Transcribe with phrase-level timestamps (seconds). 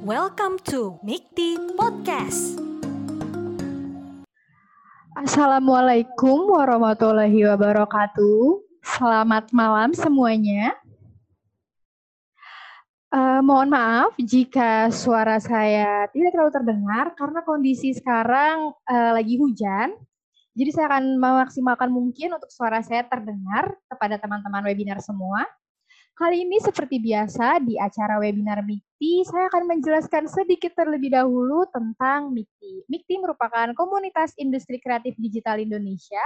[0.00, 2.56] Welcome to Mikti Podcast.
[5.12, 8.64] Assalamualaikum warahmatullahi wabarakatuh.
[8.80, 10.72] Selamat malam semuanya.
[13.12, 19.92] Uh, mohon maaf jika suara saya tidak terlalu terdengar karena kondisi sekarang uh, lagi hujan.
[20.56, 25.44] Jadi saya akan memaksimalkan mungkin untuk suara saya terdengar kepada teman-teman webinar semua.
[26.16, 28.64] Kali ini seperti biasa di acara webinar
[29.00, 32.84] MIKTI, saya akan menjelaskan sedikit terlebih dahulu tentang MIKTI.
[32.84, 36.20] MIKTI merupakan komunitas industri kreatif digital Indonesia,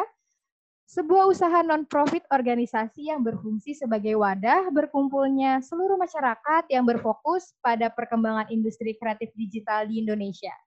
[0.91, 8.51] sebuah usaha non-profit organisasi yang berfungsi sebagai wadah berkumpulnya seluruh masyarakat yang berfokus pada perkembangan
[8.51, 10.59] industri kreatif digital di Indonesia.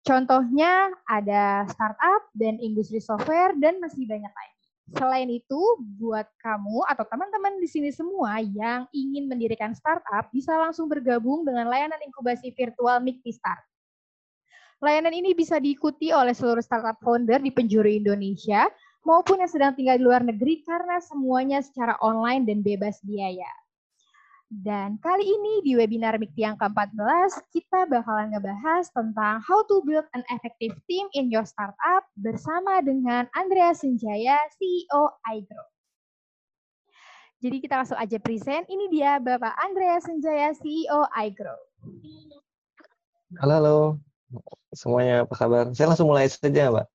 [0.00, 4.57] Contohnya ada startup dan industri software dan masih banyak lain.
[4.96, 5.60] Selain itu,
[6.00, 11.68] buat kamu atau teman-teman di sini semua yang ingin mendirikan startup bisa langsung bergabung dengan
[11.68, 13.60] layanan inkubasi virtual Mikti Start.
[14.80, 18.70] Layanan ini bisa diikuti oleh seluruh startup founder di penjuru Indonesia
[19.02, 23.50] maupun yang sedang tinggal di luar negeri karena semuanya secara online dan bebas biaya.
[24.48, 30.08] Dan kali ini di webinar MIKTI yang ke-14, kita bakalan ngebahas tentang how to build
[30.16, 35.68] an effective team in your startup bersama dengan Andrea Senjaya, CEO iGrow.
[37.44, 38.64] Jadi kita langsung aja present.
[38.72, 41.60] Ini dia Bapak Andrea Senjaya, CEO iGrow.
[43.44, 43.78] Halo, halo.
[44.72, 45.68] Semuanya apa kabar?
[45.76, 46.88] Saya langsung mulai saja, Mbak.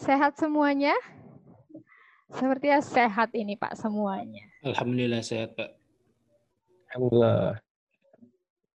[0.00, 0.96] Sehat semuanya?
[2.32, 4.44] Sepertinya sehat ini Pak semuanya.
[4.64, 5.70] Alhamdulillah sehat Pak.
[6.92, 7.60] Alhamdulillah.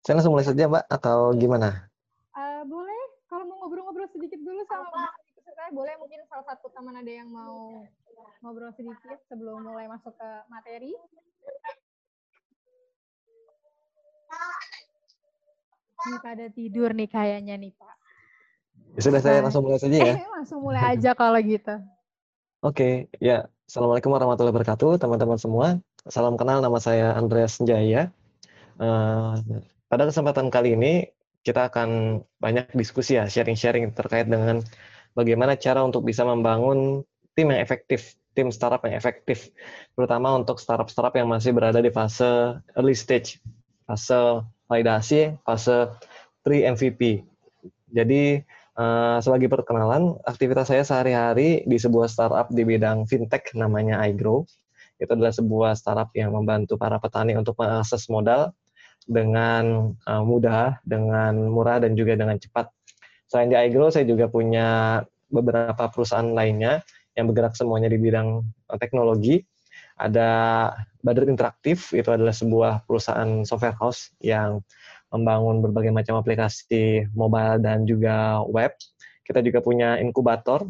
[0.05, 1.89] Saya langsung mulai saja Mbak atau gimana?
[2.35, 5.09] Uh, boleh, kalau mau ngobrol-ngobrol sedikit dulu sama
[5.55, 7.87] saya boleh mungkin salah satu teman ada yang mau
[8.43, 10.93] ngobrol sedikit sebelum mulai masuk ke materi.
[16.05, 17.97] Ini pada tidur nih kayaknya nih Pak.
[18.99, 20.15] Ya sudah saya langsung mulai saja ya.
[20.37, 21.75] langsung mulai aja kalau gitu.
[22.65, 23.45] Oke, ya.
[23.69, 25.85] Assalamualaikum warahmatullahi wabarakatuh, teman-teman semua.
[26.09, 28.09] Salam kenal, nama saya Andreas Jaya.
[28.81, 29.37] Uh,
[29.93, 31.13] pada kesempatan kali ini,
[31.45, 34.65] kita akan banyak diskusi ya, sharing-sharing terkait dengan
[35.13, 37.05] bagaimana cara untuk bisa membangun
[37.37, 39.53] tim yang efektif, tim startup yang efektif,
[39.93, 43.45] terutama untuk startup-startup yang masih berada di fase early stage,
[43.85, 44.41] fase
[44.73, 45.93] validasi, fase
[46.41, 47.29] pre-MVP.
[47.93, 48.41] Jadi,
[48.75, 54.43] Uh, sebagai perkenalan, aktivitas saya sehari-hari di sebuah startup di bidang fintech namanya iGrow.
[54.99, 58.51] Itu adalah sebuah startup yang membantu para petani untuk mengakses modal
[59.07, 62.67] dengan uh, mudah, dengan murah, dan juga dengan cepat.
[63.31, 64.99] Selain di iGrow, saya juga punya
[65.31, 66.83] beberapa perusahaan lainnya
[67.15, 69.47] yang bergerak semuanya di bidang uh, teknologi.
[69.95, 70.31] Ada
[70.99, 74.67] Badrut Interaktif, itu adalah sebuah perusahaan software house yang
[75.15, 78.75] membangun berbagai macam aplikasi mobile dan juga web.
[79.23, 80.67] Kita juga punya inkubator,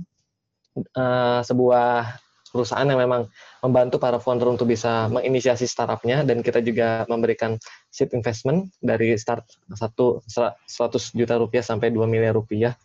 [0.95, 2.21] uh, sebuah
[2.55, 3.27] perusahaan yang memang
[3.67, 6.23] membantu para founder untuk bisa menginisiasi startupnya.
[6.23, 7.57] Dan kita juga memberikan
[7.89, 10.69] seed investment dari start satu 100
[11.17, 12.77] juta rupiah sampai 2 miliar rupiah.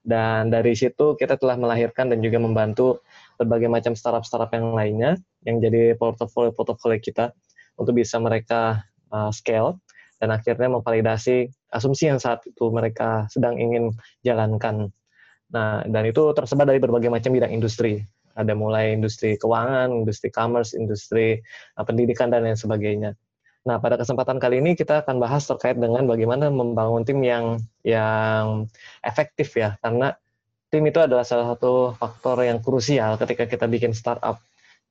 [0.00, 3.02] Dan dari situ kita telah melahirkan dan juga membantu
[3.36, 5.10] berbagai macam startup-startup yang lainnya
[5.44, 7.34] yang jadi portofolio-portofolio kita
[7.76, 9.76] untuk bisa mereka uh, scale
[10.18, 13.94] dan akhirnya memvalidasi asumsi yang saat itu mereka sedang ingin
[14.26, 14.90] jalankan.
[15.48, 18.04] Nah, dan itu tersebar dari berbagai macam bidang industri.
[18.38, 21.42] Ada mulai industri keuangan, industri commerce, industri
[21.74, 23.16] uh, pendidikan, dan lain sebagainya.
[23.66, 28.70] Nah, pada kesempatan kali ini kita akan bahas terkait dengan bagaimana membangun tim yang yang
[29.02, 30.14] efektif ya, karena
[30.70, 34.38] tim itu adalah salah satu faktor yang krusial ketika kita bikin startup.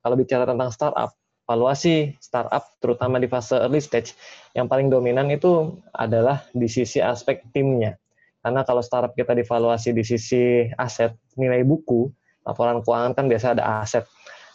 [0.03, 1.15] Kalau bicara tentang startup,
[1.47, 4.13] valuasi startup terutama di fase early stage
[4.51, 7.95] yang paling dominan itu adalah di sisi aspek timnya.
[8.43, 12.11] Karena kalau startup kita divaluasi di sisi aset, nilai buku,
[12.43, 14.03] laporan keuangan kan biasa ada aset.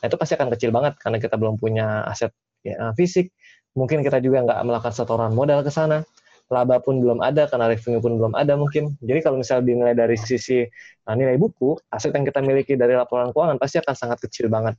[0.01, 2.33] Nah, itu pasti akan kecil banget karena kita belum punya aset
[2.65, 3.33] ya, fisik.
[3.73, 6.05] Mungkin kita juga nggak melakukan setoran modal ke sana.
[6.53, 8.93] Laba pun belum ada karena revenue pun belum ada mungkin.
[9.01, 10.61] Jadi kalau misalnya dinilai dari sisi
[11.09, 14.77] nah, nilai buku, aset yang kita miliki dari laporan keuangan pasti akan sangat kecil banget.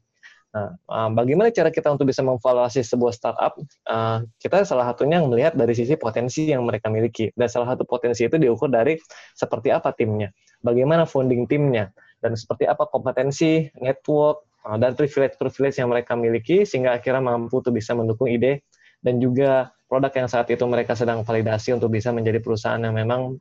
[0.54, 3.58] Nah, uh, bagaimana cara kita untuk bisa memvaluasi sebuah startup?
[3.90, 7.34] Uh, kita salah satunya melihat dari sisi potensi yang mereka miliki.
[7.34, 8.94] Dan salah satu potensi itu diukur dari
[9.34, 10.30] seperti apa timnya,
[10.62, 11.90] bagaimana founding timnya,
[12.22, 17.74] dan seperti apa kompetensi, network, uh, dan privilege-privilege yang mereka miliki, sehingga akhirnya mampu untuk
[17.74, 18.62] bisa mendukung ide
[19.02, 23.38] dan juga produk yang saat itu mereka sedang validasi untuk bisa menjadi perusahaan yang memang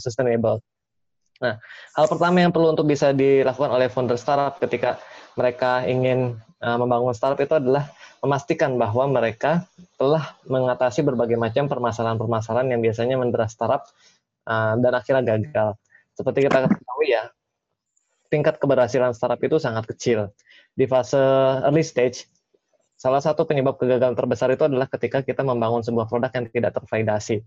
[0.00, 0.62] sustainable.
[1.40, 1.56] Nah,
[1.96, 5.00] hal pertama yang perlu untuk bisa dilakukan oleh founder startup ketika
[5.34, 7.90] mereka ingin uh, membangun startup itu adalah
[8.20, 9.64] memastikan bahwa mereka
[9.96, 13.88] telah mengatasi berbagai macam permasalahan-permasalahan yang biasanya mendera startup
[14.44, 15.76] uh, dan akhirnya gagal.
[16.12, 17.32] Seperti kita ketahui ya,
[18.28, 20.30] tingkat keberhasilan startup itu sangat kecil.
[20.76, 21.18] Di fase
[21.64, 22.28] early stage,
[23.00, 27.40] salah satu penyebab kegagalan terbesar itu adalah ketika kita membangun sebuah produk yang tidak tervalidasi.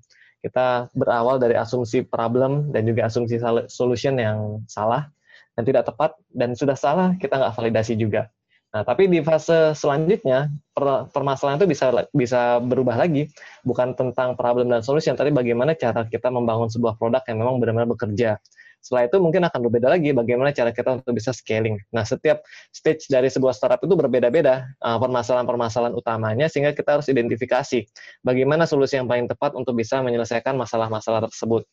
[0.44, 3.39] Kita berawal dari asumsi problem dan juga asumsi
[3.71, 5.07] solution yang salah,
[5.53, 8.29] dan tidak tepat, dan sudah salah, kita nggak validasi juga.
[8.73, 10.50] Nah, tapi di fase selanjutnya
[11.13, 13.29] permasalahan itu bisa bisa berubah lagi,
[13.61, 17.85] bukan tentang problem dan solution, tapi bagaimana cara kita membangun sebuah produk yang memang benar-benar
[17.94, 18.41] bekerja.
[18.83, 21.79] Setelah itu mungkin akan berbeda lagi bagaimana cara kita untuk bisa scaling.
[21.95, 22.44] Nah, setiap
[22.75, 27.88] stage dari sebuah startup itu berbeda-beda uh, permasalahan-permasalahan utamanya sehingga kita harus identifikasi
[28.27, 31.63] bagaimana solusi yang paling tepat untuk bisa menyelesaikan masalah-masalah tersebut.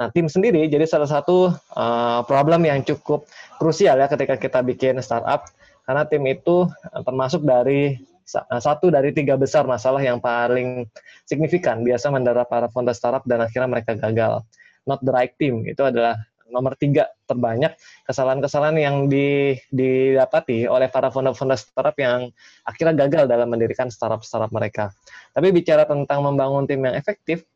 [0.00, 3.28] Nah, tim sendiri jadi salah satu uh, problem yang cukup
[3.60, 5.46] krusial ya ketika kita bikin startup
[5.86, 10.86] karena tim itu eh, termasuk dari eh, satu dari tiga besar masalah yang paling
[11.26, 14.46] signifikan biasa mendera para founder startup dan akhirnya mereka gagal.
[14.86, 16.18] Not the right team itu adalah
[16.52, 17.72] nomor tiga terbanyak
[18.04, 22.28] kesalahan-kesalahan yang di, didapati oleh para founder-founder startup yang
[22.68, 24.92] akhirnya gagal dalam mendirikan startup-startup mereka.
[25.32, 27.48] Tapi bicara tentang membangun tim yang efektif,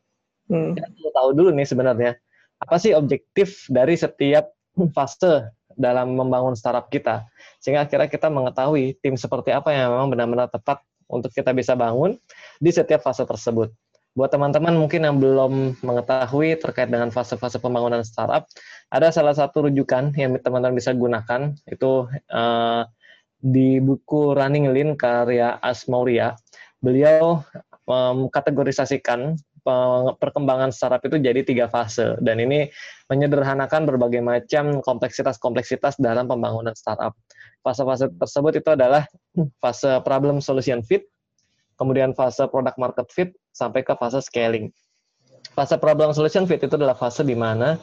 [0.50, 0.72] hmm.
[0.76, 2.12] kita tahu dulu nih sebenarnya
[2.56, 4.48] apa sih objektif dari setiap
[4.96, 7.28] fase dalam membangun startup kita.
[7.60, 12.16] Sehingga akhirnya kita mengetahui tim seperti apa yang memang benar-benar tepat untuk kita bisa bangun
[12.58, 13.70] di setiap fase tersebut.
[14.16, 18.48] Buat teman-teman mungkin yang belum mengetahui terkait dengan fase-fase pembangunan startup,
[18.88, 22.88] ada salah satu rujukan yang teman-teman bisa gunakan, itu uh,
[23.36, 26.32] di buku Running Lean karya Asmauria.
[26.80, 27.44] Beliau
[27.84, 29.36] um, kategorisasikan
[30.22, 32.70] perkembangan startup itu jadi tiga fase dan ini
[33.10, 37.18] menyederhanakan berbagai macam kompleksitas-kompleksitas dalam pembangunan startup.
[37.66, 39.10] Fase-fase tersebut itu adalah
[39.58, 41.10] fase problem solution fit,
[41.74, 44.70] kemudian fase product market fit sampai ke fase scaling.
[45.58, 47.74] Fase problem solution fit itu adalah fase di mana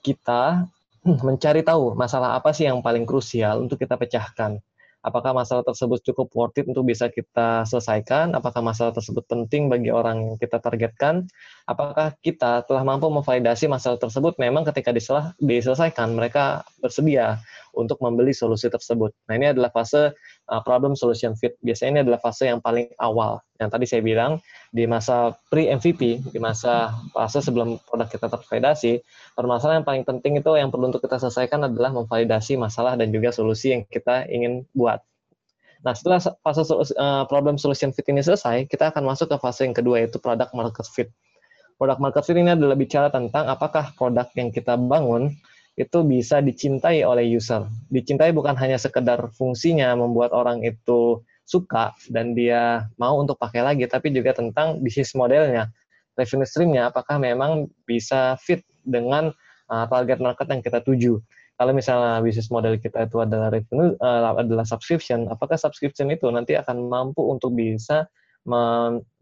[0.00, 0.64] kita
[1.04, 4.58] mencari tahu masalah apa sih yang paling krusial untuk kita pecahkan
[5.06, 9.94] apakah masalah tersebut cukup worth it untuk bisa kita selesaikan, apakah masalah tersebut penting bagi
[9.94, 11.30] orang yang kita targetkan,
[11.70, 14.34] apakah kita telah mampu memvalidasi masalah tersebut?
[14.42, 14.90] Memang ketika
[15.38, 17.38] diselesaikan mereka bersedia
[17.76, 19.12] untuk membeli solusi tersebut.
[19.28, 20.16] Nah ini adalah fase
[20.48, 21.54] uh, problem solution fit.
[21.60, 23.44] Biasanya ini adalah fase yang paling awal.
[23.60, 24.32] Yang tadi saya bilang
[24.72, 29.04] di masa pre-MVP, di masa fase sebelum produk kita tervalidasi,
[29.36, 33.30] permasalahan yang paling penting itu yang perlu untuk kita selesaikan adalah memvalidasi masalah dan juga
[33.30, 35.04] solusi yang kita ingin buat.
[35.84, 39.76] Nah, setelah fase uh, problem solution fit ini selesai, kita akan masuk ke fase yang
[39.76, 41.08] kedua yaitu product market fit.
[41.76, 45.36] Product market fit ini adalah bicara tentang apakah produk yang kita bangun
[45.76, 47.68] itu bisa dicintai oleh user.
[47.92, 53.84] Dicintai bukan hanya sekedar fungsinya membuat orang itu suka dan dia mau untuk pakai lagi,
[53.86, 55.70] tapi juga tentang bisnis modelnya,
[56.16, 59.30] revenue streamnya, apakah memang bisa fit dengan
[59.68, 61.20] uh, target market yang kita tuju.
[61.56, 66.56] Kalau misalnya bisnis model kita itu adalah revenue, uh, adalah subscription, apakah subscription itu nanti
[66.56, 68.08] akan mampu untuk bisa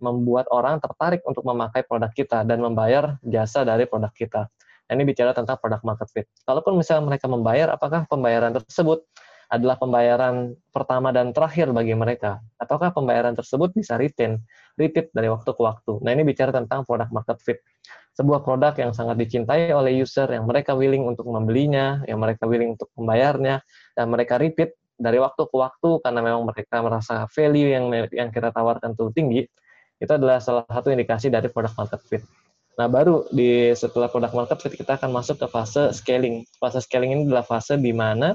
[0.05, 4.53] membuat orang tertarik untuk memakai produk kita dan membayar jasa dari produk kita.
[4.84, 6.26] Ini bicara tentang product market fit.
[6.44, 9.04] Kalaupun misalnya mereka membayar, apakah pembayaran tersebut
[9.48, 12.44] adalah pembayaran pertama dan terakhir bagi mereka?
[12.60, 14.44] Ataukah pembayaran tersebut bisa retain,
[14.76, 16.04] repeat dari waktu ke waktu?
[16.04, 17.58] Nah, ini bicara tentang product market fit.
[18.14, 22.76] Sebuah produk yang sangat dicintai oleh user, yang mereka willing untuk membelinya, yang mereka willing
[22.76, 23.64] untuk membayarnya,
[23.96, 28.55] dan mereka repeat dari waktu ke waktu karena memang mereka merasa value yang yang kita
[28.55, 29.43] tawarkan itu tinggi,
[29.98, 32.22] itu adalah salah satu indikasi dari product market fit.
[32.74, 36.43] Nah, baru di setelah produk market kita akan masuk ke fase scaling.
[36.58, 38.34] Fase scaling ini adalah fase di mana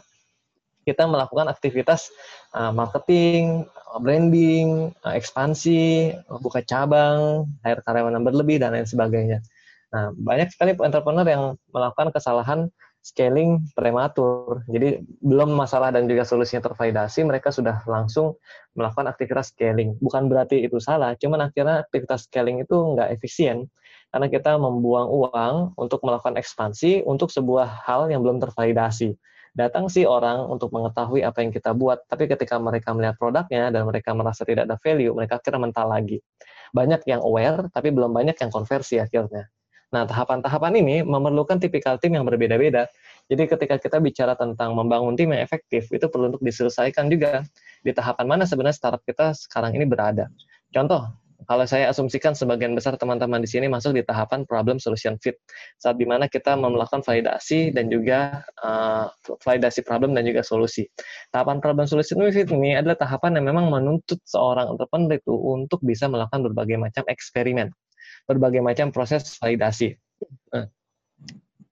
[0.87, 2.07] kita melakukan aktivitas
[2.55, 3.67] uh, marketing,
[3.99, 9.43] branding, uh, ekspansi, buka cabang, hire karyawan yang berlebih dan lain sebagainya.
[9.91, 11.43] Nah, banyak sekali entrepreneur yang
[11.75, 12.71] melakukan kesalahan
[13.03, 14.63] scaling prematur.
[14.71, 18.39] Jadi belum masalah dan juga solusinya tervalidasi, mereka sudah langsung
[18.75, 19.99] melakukan aktivitas scaling.
[19.99, 23.67] Bukan berarti itu salah, cuman akhirnya aktivitas scaling itu nggak efisien
[24.09, 29.17] karena kita membuang uang untuk melakukan ekspansi untuk sebuah hal yang belum tervalidasi.
[29.57, 33.81] Datang sih orang untuk mengetahui apa yang kita buat, tapi ketika mereka melihat produknya dan
[33.85, 36.21] mereka merasa tidak ada value, mereka akhirnya mental lagi.
[36.69, 39.49] Banyak yang aware, tapi belum banyak yang konversi akhirnya.
[39.89, 42.85] Nah, tahapan-tahapan ini memerlukan tipikal tim yang berbeda-beda.
[43.25, 47.41] Jadi ketika kita bicara tentang membangun tim yang efektif, itu perlu untuk diselesaikan juga
[47.81, 50.29] di tahapan mana sebenarnya startup kita sekarang ini berada.
[50.69, 51.09] Contoh,
[51.49, 55.41] kalau saya asumsikan sebagian besar teman-teman di sini masuk di tahapan problem solution fit
[55.81, 59.09] saat di mana kita melakukan validasi dan juga uh,
[59.41, 60.85] validasi problem dan juga solusi.
[61.33, 66.05] Tahapan problem solution fit ini adalah tahapan yang memang menuntut seorang entrepreneur itu untuk bisa
[66.05, 67.73] melakukan berbagai macam eksperimen,
[68.29, 69.97] berbagai macam proses validasi.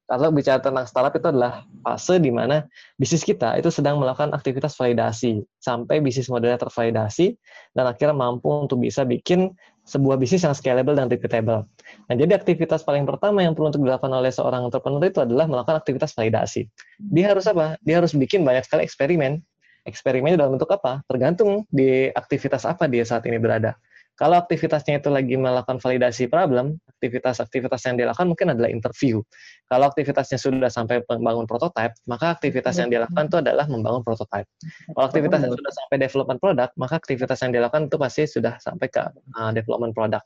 [0.08, 2.64] Kalau bicara tentang startup itu adalah fase di mana
[2.96, 7.36] bisnis kita itu sedang melakukan aktivitas validasi sampai bisnis modelnya tervalidasi
[7.76, 9.52] dan akhirnya mampu untuk bisa bikin
[9.84, 11.68] sebuah bisnis yang scalable dan repeatable.
[12.08, 15.80] Nah, jadi aktivitas paling pertama yang perlu untuk dilakukan oleh seorang entrepreneur itu adalah melakukan
[15.80, 16.72] aktivitas validasi.
[17.00, 17.76] Dia harus apa?
[17.84, 19.44] Dia harus bikin banyak sekali eksperimen.
[19.88, 21.04] Eksperimennya dalam bentuk apa?
[21.08, 23.76] Tergantung di aktivitas apa dia saat ini berada.
[24.18, 29.22] Kalau aktivitasnya itu lagi melakukan validasi problem, aktivitas-aktivitas yang dilakukan mungkin adalah interview.
[29.70, 34.50] Kalau aktivitasnya sudah sampai membangun prototype, maka aktivitas yang dilakukan itu adalah membangun prototype.
[34.90, 38.90] Kalau aktivitas yang sudah sampai development product, maka aktivitas yang dilakukan itu pasti sudah sampai
[38.90, 39.06] ke
[39.38, 40.26] uh, development product.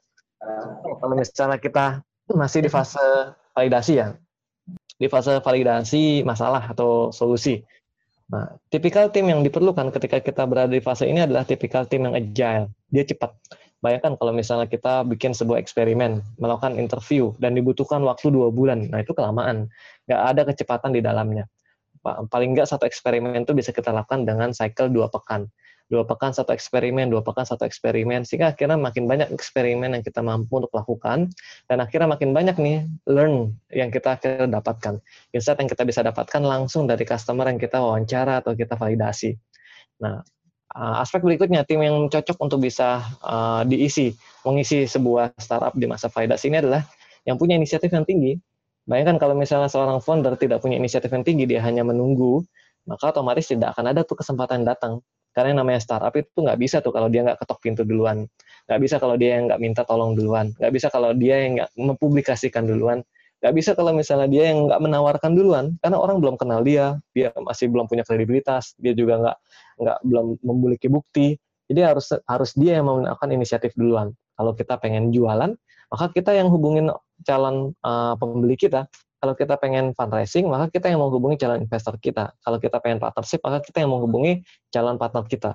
[1.03, 1.86] Kalau misalnya kita
[2.31, 3.03] masih di fase
[3.51, 4.15] validasi ya,
[4.95, 7.60] di fase validasi masalah atau solusi.
[8.31, 12.15] Nah, tipikal tim yang diperlukan ketika kita berada di fase ini adalah tipikal tim yang
[12.15, 12.71] agile.
[12.88, 13.36] Dia cepat
[13.82, 19.02] Bayangkan kalau misalnya kita bikin sebuah eksperimen, melakukan interview, dan dibutuhkan waktu dua bulan, nah
[19.02, 19.74] itu kelamaan.
[20.06, 21.50] Nggak ada kecepatan di dalamnya.
[22.06, 25.50] Paling nggak satu eksperimen itu bisa kita lakukan dengan cycle dua pekan.
[25.92, 30.24] Dua pekan satu eksperimen, dua pekan satu eksperimen, sehingga akhirnya makin banyak eksperimen yang kita
[30.24, 31.28] mampu untuk lakukan,
[31.68, 35.04] dan akhirnya makin banyak nih learn yang kita akhirnya dapatkan.
[35.36, 39.36] Insight yang kita bisa dapatkan langsung dari customer yang kita wawancara atau kita validasi.
[40.00, 40.24] Nah,
[40.75, 44.16] aspek berikutnya, tim yang cocok untuk bisa uh, diisi,
[44.48, 46.82] mengisi sebuah startup di masa validasi ini adalah
[47.28, 48.40] yang punya inisiatif yang tinggi.
[48.88, 52.42] Bayangkan kalau misalnya seorang founder tidak punya inisiatif yang tinggi, dia hanya menunggu,
[52.90, 55.04] maka otomatis tidak akan ada tuh kesempatan datang.
[55.32, 58.28] Karena yang namanya startup itu nggak bisa tuh kalau dia nggak ketok pintu duluan.
[58.68, 60.51] Nggak bisa kalau dia yang nggak minta tolong duluan.
[60.60, 63.00] Nggak bisa kalau dia yang nggak mempublikasikan duluan.
[63.41, 67.33] Nggak bisa kalau misalnya dia yang nggak menawarkan duluan, karena orang belum kenal dia, dia
[67.41, 69.38] masih belum punya kredibilitas, dia juga nggak
[69.81, 71.41] nggak belum memiliki bukti.
[71.65, 74.13] Jadi harus harus dia yang melakukan inisiatif duluan.
[74.38, 75.57] Kalau kita pengen jualan,
[75.89, 76.93] maka kita yang hubungin
[77.25, 78.86] calon uh, pembeli kita.
[79.21, 82.33] Kalau kita pengen fundraising, maka kita yang menghubungi calon investor kita.
[82.41, 84.41] Kalau kita pengen partnership, maka kita yang menghubungi
[84.74, 85.51] calon partner kita.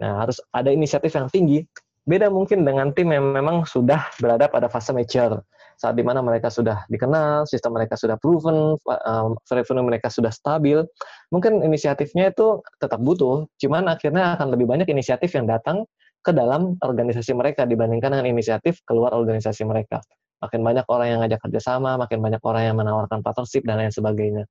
[0.00, 1.64] Nah, harus ada inisiatif yang tinggi.
[2.08, 5.44] Beda mungkin dengan tim yang memang sudah berada pada fase mature
[5.80, 10.84] saat di mana mereka sudah dikenal, sistem mereka sudah proven, um, revenue mereka sudah stabil,
[11.32, 15.88] mungkin inisiatifnya itu tetap butuh, cuman akhirnya akan lebih banyak inisiatif yang datang
[16.20, 20.04] ke dalam organisasi mereka dibandingkan dengan inisiatif keluar organisasi mereka.
[20.44, 24.44] Makin banyak orang yang ngajak kerjasama, makin banyak orang yang menawarkan partnership, dan lain sebagainya.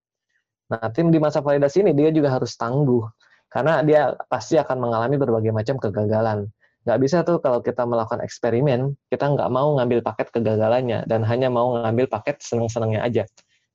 [0.74, 3.06] Nah, tim di masa validasi ini dia juga harus tangguh,
[3.54, 6.50] karena dia pasti akan mengalami berbagai macam kegagalan
[6.88, 11.52] nggak bisa tuh kalau kita melakukan eksperimen, kita nggak mau ngambil paket kegagalannya dan hanya
[11.52, 13.24] mau ngambil paket seneng-senengnya aja.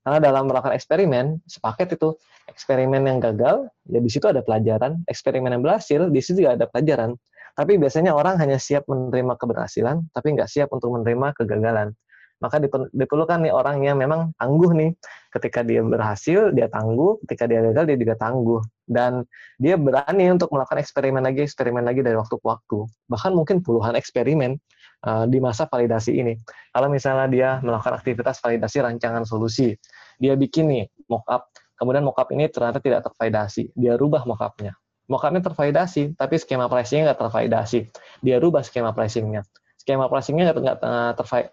[0.04, 2.12] Karena dalam melakukan eksperimen, sepaket itu
[2.48, 5.00] eksperimen yang gagal, ya di situ ada pelajaran.
[5.08, 7.16] Eksperimen yang berhasil, di situ juga ada pelajaran.
[7.56, 11.96] Tapi biasanya orang hanya siap menerima keberhasilan, tapi nggak siap untuk menerima kegagalan
[12.44, 12.60] maka
[12.92, 14.92] diperlukan nih orang yang memang tangguh nih.
[15.32, 17.16] Ketika dia berhasil, dia tangguh.
[17.24, 18.60] Ketika dia gagal, dia juga tangguh.
[18.84, 19.24] Dan
[19.56, 22.84] dia berani untuk melakukan eksperimen lagi, eksperimen lagi dari waktu ke waktu.
[23.08, 24.60] Bahkan mungkin puluhan eksperimen
[25.08, 26.36] uh, di masa validasi ini.
[26.68, 29.72] Kalau misalnya dia melakukan aktivitas validasi rancangan solusi,
[30.20, 31.48] dia bikin nih mockup,
[31.80, 34.76] kemudian mockup ini ternyata tidak tervalidasi, dia rubah mockupnya.
[35.08, 37.88] Mockupnya tervalidasi, tapi skema pricingnya nggak tervalidasi.
[38.20, 39.48] Dia rubah skema pricingnya
[39.84, 40.80] skema pricingnya nggak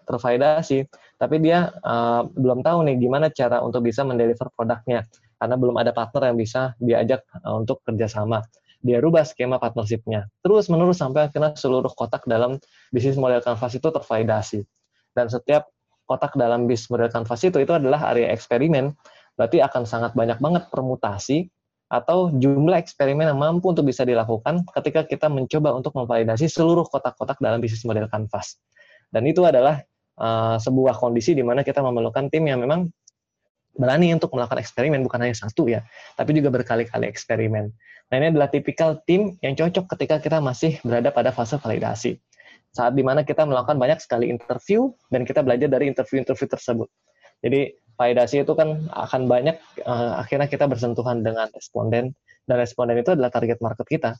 [0.08, 0.88] tervalidasi,
[1.20, 5.04] tapi dia uh, belum tahu nih gimana cara untuk bisa mendeliver produknya,
[5.36, 8.40] karena belum ada partner yang bisa diajak uh, untuk kerjasama.
[8.80, 12.56] Dia rubah skema partnershipnya, terus menerus sampai akhirnya seluruh kotak dalam
[12.88, 14.64] bisnis model canvas itu tervalidasi.
[15.12, 15.68] Dan setiap
[16.08, 18.96] kotak dalam bisnis model canvas itu itu adalah area eksperimen,
[19.36, 21.52] berarti akan sangat banyak banget permutasi
[21.92, 27.36] atau jumlah eksperimen yang mampu untuk bisa dilakukan ketika kita mencoba untuk memvalidasi seluruh kotak-kotak
[27.36, 28.56] dalam bisnis model Canvas.
[29.12, 29.84] Dan itu adalah
[30.16, 32.88] uh, sebuah kondisi di mana kita memerlukan tim yang memang
[33.76, 35.84] berani untuk melakukan eksperimen, bukan hanya satu ya,
[36.16, 37.68] tapi juga berkali-kali eksperimen.
[38.08, 42.16] Nah ini adalah tipikal tim yang cocok ketika kita masih berada pada fase validasi.
[42.72, 46.88] Saat di mana kita melakukan banyak sekali interview, dan kita belajar dari interview-interview tersebut.
[47.44, 53.14] Jadi validasi itu kan akan banyak uh, akhirnya kita bersentuhan dengan responden dan responden itu
[53.14, 54.10] adalah target market kita.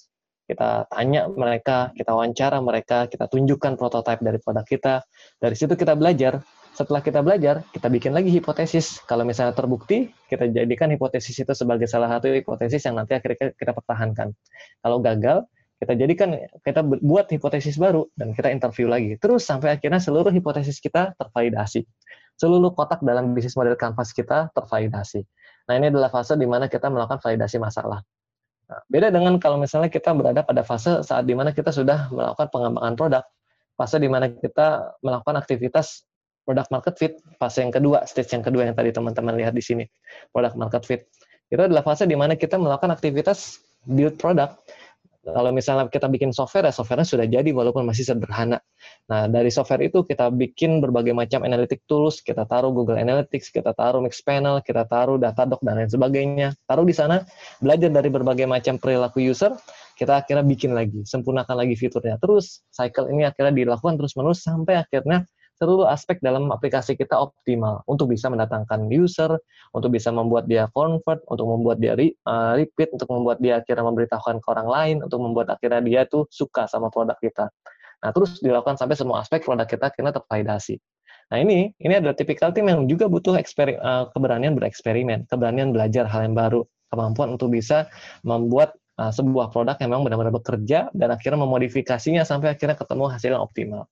[0.43, 4.95] Kita tanya mereka, kita wawancara mereka, kita tunjukkan prototipe dari produk kita.
[5.39, 6.43] Dari situ kita belajar.
[6.73, 9.05] Setelah kita belajar, kita bikin lagi hipotesis.
[9.05, 13.73] Kalau misalnya terbukti, kita jadikan hipotesis itu sebagai salah satu hipotesis yang nanti akhirnya kita
[13.77, 14.33] pertahankan.
[14.81, 15.47] Kalau gagal,
[15.83, 20.79] kita jadikan kita buat hipotesis baru dan kita interview lagi terus sampai akhirnya seluruh hipotesis
[20.79, 21.83] kita tervalidasi
[22.43, 25.23] seluruh kotak dalam bisnis model kanvas kita tervalidasi.
[25.71, 28.03] Nah ini adalah fase di mana kita melakukan validasi masalah.
[28.67, 32.51] Nah, beda dengan kalau misalnya kita berada pada fase saat di mana kita sudah melakukan
[32.51, 33.25] pengembangan produk
[33.79, 36.03] fase di mana kita melakukan aktivitas
[36.43, 39.87] product market fit fase yang kedua stage yang kedua yang tadi teman-teman lihat di sini
[40.35, 41.07] product market fit.
[41.47, 44.67] Itu adalah fase di mana kita melakukan aktivitas build product
[45.23, 48.59] kalau misalnya kita bikin software, ya softwarenya sudah jadi walaupun masih sederhana.
[49.07, 53.71] Nah, dari software itu kita bikin berbagai macam analytic tools, kita taruh Google Analytics, kita
[53.71, 56.59] taruh Mixpanel, kita taruh Datadog, dan lain sebagainya.
[56.67, 57.23] Taruh di sana,
[57.63, 59.55] belajar dari berbagai macam perilaku user,
[59.95, 62.19] kita akhirnya bikin lagi, sempurnakan lagi fiturnya.
[62.19, 65.23] Terus, cycle ini akhirnya dilakukan terus-menerus sampai akhirnya
[65.63, 69.39] seluruh aspek dalam aplikasi kita optimal untuk bisa mendatangkan user,
[69.71, 73.87] untuk bisa membuat dia convert, untuk membuat dia re, uh, repeat, untuk membuat dia akhirnya
[73.87, 77.47] memberitahukan ke orang lain, untuk membuat akhirnya dia tuh suka sama produk kita.
[78.03, 80.83] Nah, terus dilakukan sampai semua aspek produk kita akhirnya tervalidasi.
[81.31, 86.27] Nah, ini ini adalah tipikal tim yang juga butuh uh, keberanian bereksperimen, keberanian belajar hal
[86.27, 87.87] yang baru, kemampuan untuk bisa
[88.27, 93.31] membuat uh, sebuah produk yang memang benar-benar bekerja dan akhirnya memodifikasinya sampai akhirnya ketemu hasil
[93.39, 93.87] yang optimal.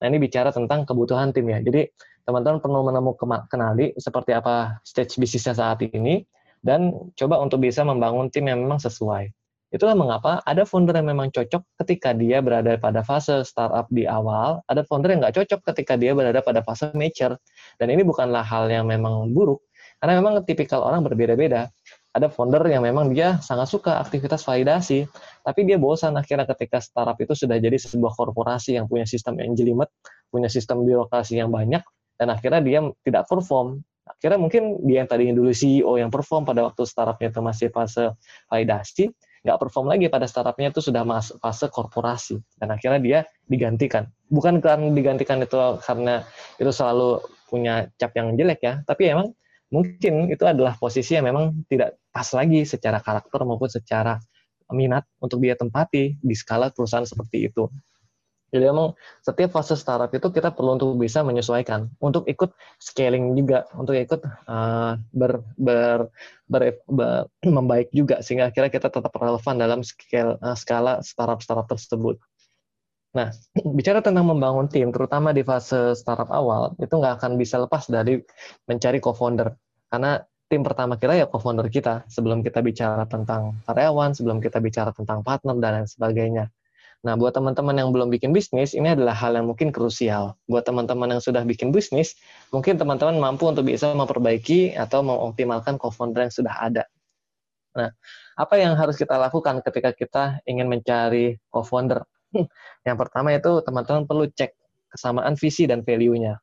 [0.00, 1.60] Nah, ini bicara tentang kebutuhan tim ya.
[1.60, 1.86] Jadi,
[2.24, 6.24] teman-teman perlu menemukan kenali seperti apa stage bisnisnya saat ini
[6.60, 9.32] dan coba untuk bisa membangun tim yang memang sesuai.
[9.70, 14.58] Itulah mengapa ada founder yang memang cocok ketika dia berada pada fase startup di awal,
[14.66, 17.38] ada founder yang nggak cocok ketika dia berada pada fase mature.
[17.78, 19.62] Dan ini bukanlah hal yang memang buruk,
[20.02, 21.70] karena memang tipikal orang berbeda-beda
[22.10, 25.06] ada founder yang memang dia sangat suka aktivitas validasi,
[25.46, 29.54] tapi dia bosan akhirnya ketika startup itu sudah jadi sebuah korporasi yang punya sistem yang
[29.54, 29.86] jelimet,
[30.26, 31.82] punya sistem birokrasi yang banyak,
[32.18, 33.86] dan akhirnya dia tidak perform.
[34.10, 38.10] Akhirnya mungkin dia yang tadinya dulu CEO yang perform pada waktu startupnya itu masih fase
[38.50, 39.14] validasi,
[39.46, 44.10] nggak perform lagi pada startupnya itu sudah masuk fase korporasi, dan akhirnya dia digantikan.
[44.26, 45.54] Bukan karena digantikan itu
[45.86, 46.26] karena
[46.58, 49.30] itu selalu punya cap yang jelek ya, tapi emang
[49.70, 54.18] mungkin itu adalah posisi yang memang tidak pas lagi secara karakter maupun secara
[54.70, 57.66] minat untuk dia tempati di skala perusahaan seperti itu.
[58.50, 62.50] Jadi memang setiap fase startup itu kita perlu untuk bisa menyesuaikan, untuk ikut
[62.82, 66.10] scaling juga, untuk ikut uh, ber, ber,
[66.50, 72.18] ber, ber, membaik juga sehingga akhirnya kita tetap relevan dalam scale, uh, skala startup-startup tersebut.
[73.10, 73.34] Nah,
[73.78, 78.22] bicara tentang membangun tim, terutama di fase startup awal, itu nggak akan bisa lepas dari
[78.70, 79.54] mencari co-founder.
[79.90, 84.90] Karena tim pertama kita ya co-founder kita sebelum kita bicara tentang karyawan, sebelum kita bicara
[84.94, 86.44] tentang partner dan lain sebagainya.
[87.00, 90.36] Nah, buat teman-teman yang belum bikin bisnis, ini adalah hal yang mungkin krusial.
[90.44, 92.12] Buat teman-teman yang sudah bikin bisnis,
[92.52, 96.84] mungkin teman-teman mampu untuk bisa memperbaiki atau mengoptimalkan co-founder yang sudah ada.
[97.72, 97.88] Nah,
[98.36, 102.04] apa yang harus kita lakukan ketika kita ingin mencari co-founder?
[102.86, 104.54] Yang pertama itu teman-teman perlu cek
[104.90, 106.38] kesamaan visi dan value-nya.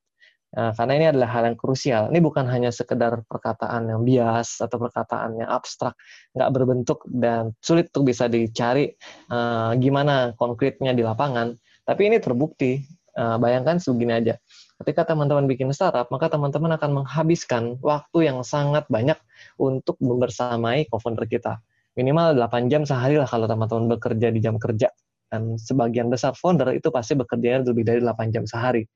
[0.48, 2.08] Nah, karena ini adalah hal yang krusial.
[2.08, 5.92] Ini bukan hanya sekedar perkataan yang bias atau perkataan yang abstrak,
[6.32, 8.96] nggak berbentuk dan sulit untuk bisa dicari
[9.28, 11.52] uh, gimana konkretnya di lapangan.
[11.84, 12.80] Tapi ini terbukti.
[13.18, 14.38] Uh, bayangkan segini aja.
[14.78, 19.18] Ketika teman-teman bikin startup, maka teman-teman akan menghabiskan waktu yang sangat banyak
[19.58, 21.58] untuk membersamai co-founder kita.
[21.98, 24.94] Minimal 8 jam sehari lah kalau teman-teman bekerja di jam kerja.
[25.28, 28.88] Dan sebagian besar founder itu pasti bekerjanya lebih dari 8 jam sehari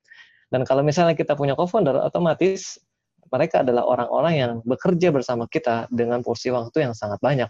[0.51, 2.75] dan kalau misalnya kita punya co-founder, otomatis
[3.31, 7.47] mereka adalah orang-orang yang bekerja bersama kita dengan porsi waktu yang sangat banyak.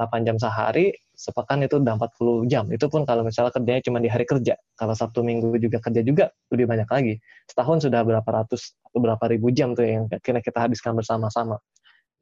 [0.00, 2.64] 8 jam sehari, sepekan itu udah 40 jam.
[2.72, 4.56] Itu pun kalau misalnya kerjanya cuma di hari kerja.
[4.78, 7.14] Kalau Sabtu Minggu juga kerja juga, lebih banyak lagi.
[7.50, 11.60] Setahun sudah berapa ratus atau berapa ribu jam tuh yang kira kita habiskan bersama-sama.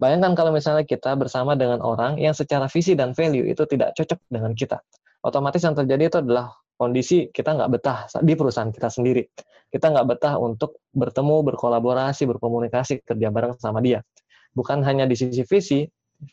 [0.00, 4.18] Bayangkan kalau misalnya kita bersama dengan orang yang secara visi dan value itu tidak cocok
[4.26, 4.80] dengan kita.
[5.26, 9.26] Otomatis yang terjadi itu adalah kondisi kita nggak betah di perusahaan kita sendiri.
[9.66, 14.06] Kita nggak betah untuk bertemu, berkolaborasi, berkomunikasi, kerja bareng sama dia.
[14.54, 15.82] Bukan hanya di sisi visi,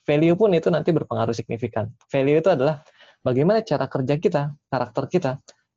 [0.06, 1.89] value pun itu nanti berpengaruh signifikan.
[2.06, 2.86] Value itu adalah
[3.25, 5.32] bagaimana cara kerja kita, karakter kita.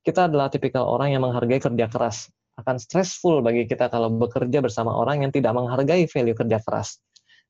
[0.04, 2.28] Kita adalah tipikal orang yang menghargai kerja keras.
[2.60, 7.00] Akan stressful bagi kita kalau bekerja bersama orang yang tidak menghargai value kerja keras.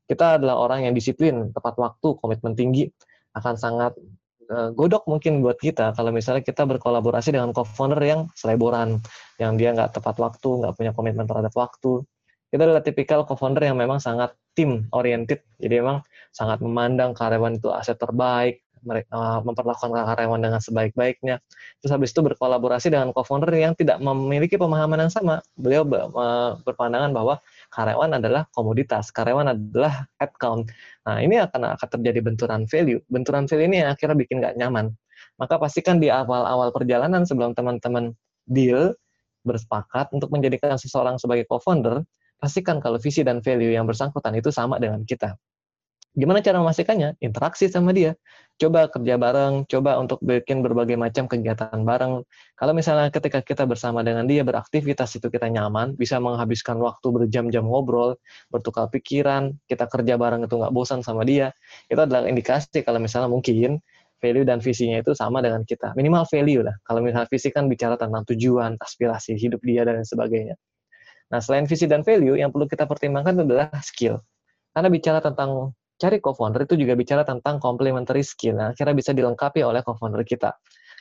[0.07, 2.87] Kita adalah orang yang disiplin, tepat waktu, komitmen tinggi,
[3.35, 3.93] akan sangat
[4.49, 8.99] uh, godok mungkin buat kita kalau misalnya kita berkolaborasi dengan co-founder yang seleboran,
[9.37, 12.03] yang dia nggak tepat waktu, nggak punya komitmen terhadap waktu.
[12.47, 17.69] Kita adalah tipikal co-founder yang memang sangat tim oriented, jadi memang sangat memandang karyawan itu
[17.69, 21.43] aset terbaik, uh, memperlakukan karyawan dengan sebaik-baiknya.
[21.83, 25.43] Terus habis itu berkolaborasi dengan co-founder yang tidak memiliki pemahaman yang sama.
[25.59, 30.69] Beliau uh, berpandangan bahwa karyawan adalah komoditas, karyawan adalah headcount.
[31.07, 33.01] Nah, ini akan akan terjadi benturan value.
[33.11, 34.93] Benturan value ini yang akhirnya bikin nggak nyaman.
[35.37, 38.13] maka pastikan di awal-awal perjalanan sebelum teman-teman
[38.49, 38.93] deal,
[39.45, 42.03] bersepakat untuk menjadikan seseorang sebagai co-founder,
[42.41, 45.37] pastikan kalau visi dan value yang bersangkutan itu sama dengan kita.
[46.17, 47.13] Gimana cara memastikannya?
[47.21, 48.17] Interaksi sama dia.
[48.57, 52.25] Coba kerja bareng, coba untuk bikin berbagai macam kegiatan bareng.
[52.57, 57.69] Kalau misalnya ketika kita bersama dengan dia beraktivitas itu kita nyaman, bisa menghabiskan waktu berjam-jam
[57.69, 58.17] ngobrol,
[58.49, 61.53] bertukar pikiran, kita kerja bareng itu nggak bosan sama dia,
[61.85, 63.77] itu adalah indikasi kalau misalnya mungkin
[64.17, 65.93] value dan visinya itu sama dengan kita.
[65.93, 66.73] Minimal value lah.
[66.81, 70.57] Kalau misalnya visi kan bicara tentang tujuan, aspirasi hidup dia dan sebagainya.
[71.29, 74.17] Nah, selain visi dan value, yang perlu kita pertimbangkan adalah skill.
[74.73, 78.57] Karena bicara tentang cari co-founder itu juga bicara tentang complementary skill.
[78.57, 80.53] Nah, kira bisa dilengkapi oleh co-founder kita.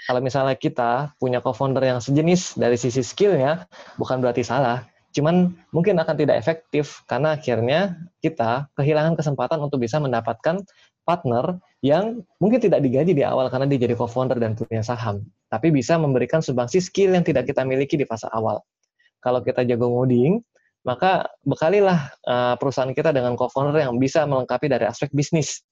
[0.06, 3.68] Kalau misalnya kita punya co-founder yang sejenis dari sisi skillnya,
[4.00, 4.86] bukan berarti salah.
[5.10, 10.60] Cuman mungkin akan tidak efektif karena akhirnya kita kehilangan kesempatan untuk bisa mendapatkan
[11.06, 15.70] partner yang mungkin tidak digaji di awal karena dia jadi co-founder dan punya saham, tapi
[15.72, 18.60] bisa memberikan sumbangsi skill yang tidak kita miliki di fase awal.
[19.22, 20.42] Kalau kita jago ngoding,
[20.86, 25.66] maka bekalilah uh, perusahaan kita dengan co-founder yang bisa melengkapi dari aspek bisnis.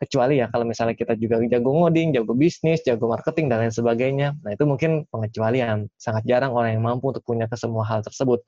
[0.00, 4.32] Kecuali ya kalau misalnya kita juga jago ngoding, jago bisnis, jago marketing dan lain sebagainya.
[4.40, 5.92] Nah, itu mungkin pengecualian.
[6.00, 8.40] Sangat jarang orang yang mampu untuk punya ke semua hal tersebut.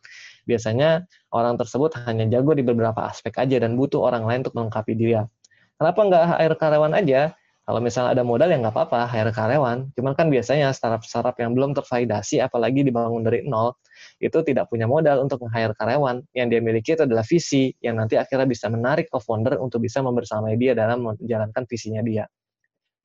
[0.48, 4.96] Biasanya orang tersebut hanya jago di beberapa aspek aja dan butuh orang lain untuk melengkapi
[4.96, 5.28] dia.
[5.76, 7.36] Kenapa nggak hire karyawan aja?
[7.62, 9.94] Kalau misalnya ada modal ya nggak apa-apa, hire karyawan.
[9.94, 13.78] Cuman kan biasanya startup-startup yang belum tervalidasi, apalagi dibangun dari nol,
[14.18, 16.26] itu tidak punya modal untuk meng-hire karyawan.
[16.34, 20.58] Yang dia miliki itu adalah visi yang nanti akhirnya bisa menarik co-founder untuk bisa membersamai
[20.58, 22.26] dia dalam menjalankan visinya dia.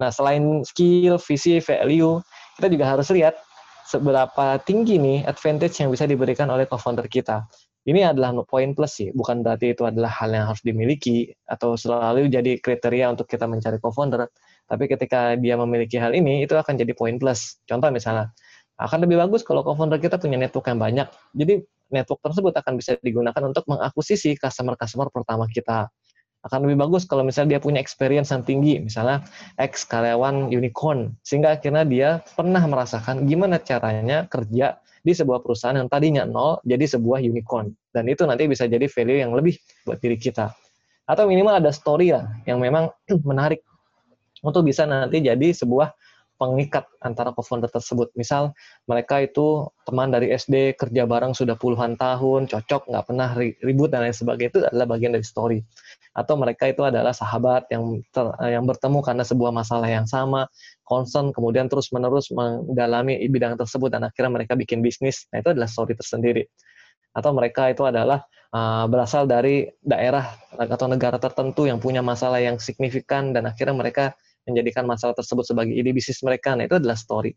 [0.02, 2.18] Nah, selain skill, visi, value,
[2.58, 3.38] kita juga harus lihat
[3.88, 7.46] seberapa tinggi nih advantage yang bisa diberikan oleh co-founder kita.
[7.88, 12.28] Ini adalah poin plus sih, bukan berarti itu adalah hal yang harus dimiliki atau selalu
[12.28, 14.28] jadi kriteria untuk kita mencari co-founder.
[14.68, 17.64] Tapi ketika dia memiliki hal ini, itu akan jadi poin plus.
[17.64, 18.36] Contoh misalnya,
[18.78, 21.08] akan lebih bagus kalau co-founder kita punya network yang banyak.
[21.34, 25.90] Jadi network tersebut akan bisa digunakan untuk mengakuisisi customer-customer pertama kita.
[26.46, 29.26] Akan lebih bagus kalau misalnya dia punya experience yang tinggi, misalnya
[29.58, 35.90] ex karyawan unicorn, sehingga akhirnya dia pernah merasakan gimana caranya kerja di sebuah perusahaan yang
[35.90, 37.74] tadinya nol jadi sebuah unicorn.
[37.90, 39.58] Dan itu nanti bisa jadi value yang lebih
[39.90, 40.54] buat diri kita.
[41.10, 42.94] Atau minimal ada story lah yang memang
[43.30, 43.66] menarik
[44.42, 45.94] untuk bisa nanti jadi sebuah
[46.38, 48.14] pengikat antara co-founder tersebut.
[48.14, 48.54] Misal
[48.86, 54.06] mereka itu teman dari SD, kerja bareng sudah puluhan tahun, cocok, nggak pernah ribut dan
[54.06, 55.60] lain sebagainya itu adalah bagian dari story.
[56.14, 60.46] Atau mereka itu adalah sahabat yang ter, yang bertemu karena sebuah masalah yang sama,
[60.86, 65.26] concern, kemudian terus menerus mendalami bidang tersebut dan akhirnya mereka bikin bisnis.
[65.34, 66.46] Nah itu adalah story tersendiri.
[67.18, 68.22] Atau mereka itu adalah
[68.54, 74.14] uh, berasal dari daerah atau negara tertentu yang punya masalah yang signifikan dan akhirnya mereka
[74.48, 76.56] menjadikan masalah tersebut sebagai ide bisnis mereka.
[76.56, 77.36] Nah, itu adalah story.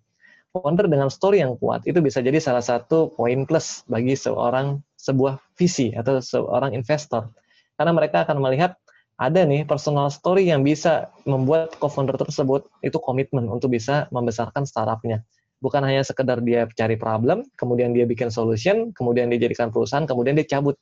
[0.50, 5.38] Founder dengan story yang kuat itu bisa jadi salah satu poin plus bagi seorang sebuah
[5.54, 7.30] visi atau seorang investor.
[7.78, 8.74] Karena mereka akan melihat
[9.20, 15.22] ada nih personal story yang bisa membuat co-founder tersebut itu komitmen untuk bisa membesarkan startupnya.
[15.60, 20.34] Bukan hanya sekedar dia cari problem, kemudian dia bikin solution, kemudian dia jadikan perusahaan, kemudian
[20.34, 20.80] dia cabut.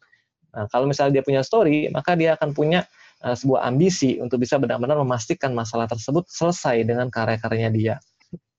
[0.55, 2.87] Nah, kalau misalnya dia punya story, maka dia akan punya
[3.25, 7.97] uh, sebuah ambisi untuk bisa benar-benar memastikan masalah tersebut selesai dengan karya-karyanya dia.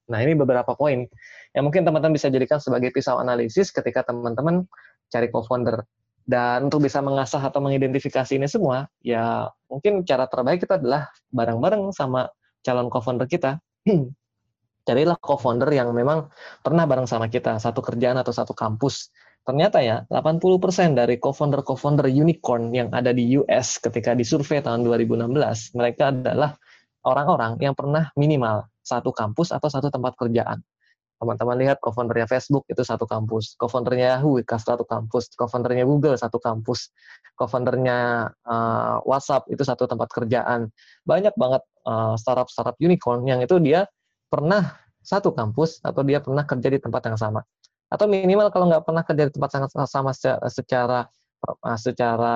[0.09, 1.05] Nah, ini beberapa poin
[1.53, 4.65] yang mungkin teman-teman bisa jadikan sebagai pisau analisis ketika teman-teman
[5.09, 5.85] cari co-founder.
[6.29, 11.89] Dan untuk bisa mengasah atau mengidentifikasi ini semua, ya mungkin cara terbaik itu adalah bareng-bareng
[11.89, 12.29] sama
[12.61, 13.57] calon co-founder kita.
[14.87, 16.29] Carilah co-founder yang memang
[16.61, 19.09] pernah bareng sama kita, satu kerjaan atau satu kampus
[19.47, 26.13] Ternyata ya, 80% dari co-founder-co-founder unicorn yang ada di US ketika disurvei tahun 2016, mereka
[26.13, 26.54] adalah
[27.08, 30.62] orang-orang yang pernah minimal satu kampus atau satu tempat kerjaan.
[31.19, 36.95] Teman-teman lihat co-foundernya Facebook itu satu kampus, co-foundernya Yahoo satu kampus, co-foundernya Google satu kampus,
[37.36, 40.71] co-foundernya uh, WhatsApp itu satu tempat kerjaan.
[41.04, 43.84] Banyak banget uh, startup-startup unicorn yang itu dia
[44.32, 47.43] pernah satu kampus atau dia pernah kerja di tempat yang sama
[47.89, 50.99] atau minimal kalau nggak pernah kerja di tempat sangat sama secara, secara
[51.45, 52.36] eh, secara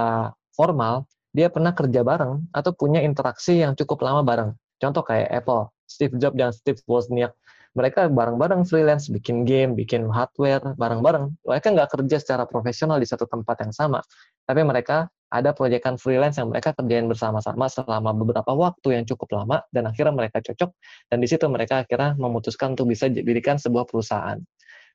[0.54, 4.52] formal, dia pernah kerja bareng atau punya interaksi yang cukup lama bareng.
[4.78, 7.34] Contoh kayak Apple, Steve Jobs dan Steve Wozniak,
[7.74, 11.34] mereka bareng-bareng freelance, bikin game, bikin hardware, bareng-bareng.
[11.42, 14.00] Mereka nggak kerja secara profesional di satu tempat yang sama,
[14.46, 19.66] tapi mereka ada proyekan freelance yang mereka kerjain bersama-sama selama beberapa waktu yang cukup lama,
[19.74, 20.70] dan akhirnya mereka cocok,
[21.10, 24.38] dan di situ mereka akhirnya memutuskan untuk bisa didirikan sebuah perusahaan.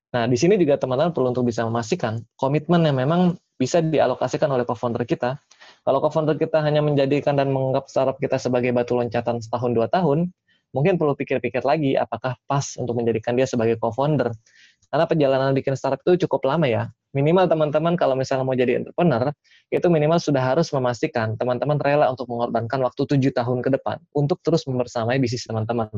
[0.09, 4.65] Nah, di sini juga teman-teman perlu untuk bisa memastikan komitmen yang memang bisa dialokasikan oleh
[4.65, 5.37] co-founder kita.
[5.85, 10.33] Kalau co-founder kita hanya menjadikan dan menganggap startup kita sebagai batu loncatan setahun dua tahun,
[10.73, 14.33] mungkin perlu pikir-pikir lagi apakah pas untuk menjadikan dia sebagai co-founder.
[14.89, 16.89] Karena perjalanan bikin startup itu cukup lama ya.
[17.13, 19.33] Minimal teman-teman kalau misalnya mau jadi entrepreneur,
[19.69, 24.41] itu minimal sudah harus memastikan teman-teman rela untuk mengorbankan waktu tujuh tahun ke depan untuk
[24.41, 25.93] terus membersamai bisnis teman-teman.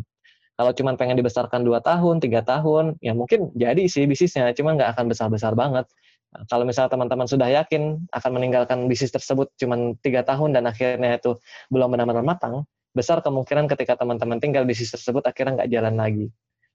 [0.59, 4.97] Kalau cuma pengen dibesarkan dua tahun, tiga tahun, ya mungkin jadi sih bisnisnya, cuma nggak
[4.97, 5.89] akan besar-besar banget.
[6.31, 11.19] Nah, kalau misalnya teman-teman sudah yakin akan meninggalkan bisnis tersebut cuma tiga tahun dan akhirnya
[11.19, 11.35] itu
[11.75, 16.27] belum benar-benar matang, besar kemungkinan ketika teman-teman tinggal bisnis tersebut akhirnya nggak jalan lagi.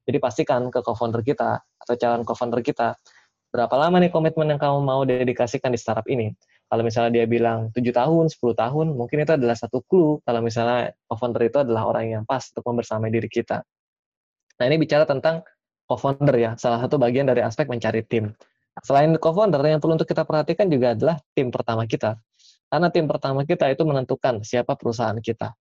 [0.06, 2.94] Jadi pastikan ke co-founder kita atau calon co-founder kita,
[3.50, 6.36] berapa lama nih komitmen yang kamu mau dedikasikan di startup ini.
[6.66, 10.98] Kalau misalnya dia bilang 7 tahun, 10 tahun, mungkin itu adalah satu clue kalau misalnya
[11.06, 13.62] co-founder itu adalah orang yang pas untuk membersamai diri kita.
[14.58, 15.46] Nah, ini bicara tentang
[15.86, 18.34] co-founder ya, salah satu bagian dari aspek mencari tim.
[18.82, 22.18] Selain co-founder, yang perlu untuk kita perhatikan juga adalah tim pertama kita.
[22.68, 25.54] Karena tim pertama kita itu menentukan siapa perusahaan kita.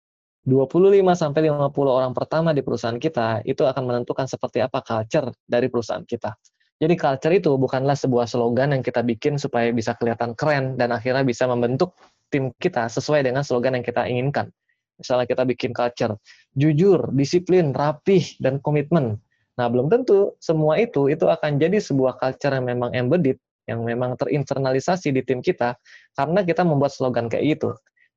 [0.44, 5.72] 25 sampai 50 orang pertama di perusahaan kita itu akan menentukan seperti apa culture dari
[5.72, 6.36] perusahaan kita.
[6.82, 11.22] Jadi culture itu bukanlah sebuah slogan yang kita bikin supaya bisa kelihatan keren dan akhirnya
[11.22, 11.94] bisa membentuk
[12.34, 14.50] tim kita sesuai dengan slogan yang kita inginkan.
[14.98, 16.18] Misalnya kita bikin culture,
[16.54, 19.18] jujur, disiplin, rapih, dan komitmen.
[19.54, 23.38] Nah, belum tentu semua itu itu akan jadi sebuah culture yang memang embedded,
[23.70, 25.78] yang memang terinternalisasi di tim kita,
[26.18, 27.70] karena kita membuat slogan kayak itu.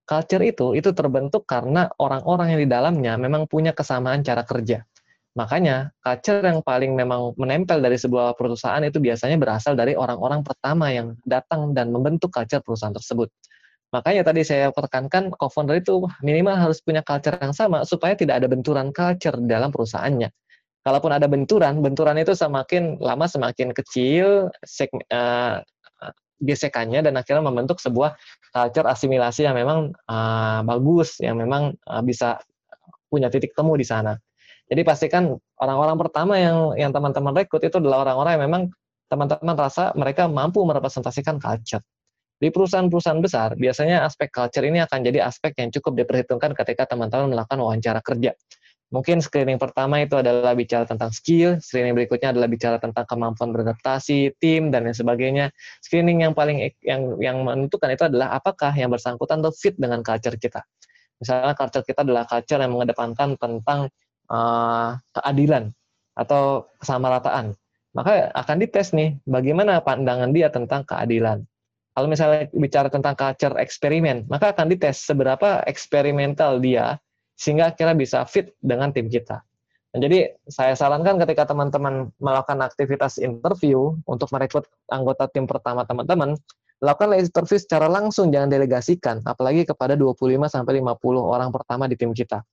[0.08, 4.82] Culture itu itu terbentuk karena orang-orang yang di dalamnya memang punya kesamaan cara kerja.
[5.38, 10.89] Makanya, culture yang paling memang menempel dari sebuah perusahaan itu biasanya berasal dari orang-orang pertama
[10.89, 13.30] yang datang dan membentuk culture perusahaan tersebut.
[13.93, 18.50] Makanya tadi saya tekankan co-founder itu minimal harus punya culture yang sama supaya tidak ada
[18.50, 20.34] benturan culture dalam perusahaannya.
[20.82, 24.50] Kalaupun ada benturan, benturan itu semakin lama semakin kecil
[25.13, 25.56] uh,
[26.41, 28.17] gesekannya dan akhirnya membentuk sebuah
[28.52, 32.41] culture asimilasi yang memang uh, bagus, yang memang uh, bisa
[33.08, 34.17] punya titik temu di sana.
[34.67, 38.63] Jadi pastikan orang-orang pertama yang yang teman-teman rekrut itu adalah orang-orang yang memang
[39.08, 41.80] teman-teman rasa mereka mampu merepresentasikan culture.
[42.38, 47.34] Di perusahaan-perusahaan besar, biasanya aspek culture ini akan jadi aspek yang cukup diperhitungkan ketika teman-teman
[47.34, 48.38] melakukan wawancara kerja.
[48.88, 54.39] Mungkin screening pertama itu adalah bicara tentang skill, screening berikutnya adalah bicara tentang kemampuan beradaptasi,
[54.39, 55.51] tim, dan lain sebagainya.
[55.84, 60.39] Screening yang paling yang yang menentukan itu adalah apakah yang bersangkutan itu fit dengan culture
[60.39, 60.63] kita.
[61.19, 63.91] Misalnya culture kita adalah culture yang mengedepankan tentang
[64.31, 65.71] uh, keadilan
[66.17, 67.53] atau kesamarataan.
[67.95, 71.45] Maka akan dites nih, bagaimana pandangan dia tentang keadilan
[71.97, 77.01] kalau misalnya bicara tentang culture eksperimen, maka akan dites seberapa eksperimental dia
[77.33, 79.41] sehingga akhirnya bisa fit dengan tim kita.
[79.89, 86.37] Dan jadi saya sarankan ketika teman-teman melakukan aktivitas interview untuk merekrut anggota tim pertama teman-teman,
[86.85, 92.13] lakukanlah interview secara langsung, jangan delegasikan, apalagi kepada 25 sampai 50 orang pertama di tim
[92.13, 92.45] kita.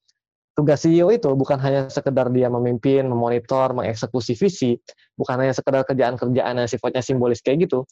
[0.55, 4.79] Tugas CEO itu bukan hanya sekedar dia memimpin, memonitor, mengeksekusi visi,
[5.19, 7.83] bukan hanya sekedar kerjaan-kerjaan yang sifatnya simbolis kayak gitu,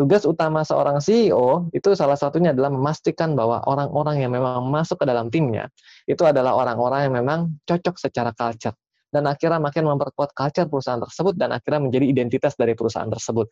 [0.00, 5.04] Tugas utama seorang CEO itu salah satunya adalah memastikan bahwa orang-orang yang memang masuk ke
[5.04, 5.68] dalam timnya
[6.08, 8.72] itu adalah orang-orang yang memang cocok secara culture
[9.12, 13.50] dan akhirnya makin memperkuat culture perusahaan tersebut dan akhirnya menjadi identitas dari perusahaan tersebut.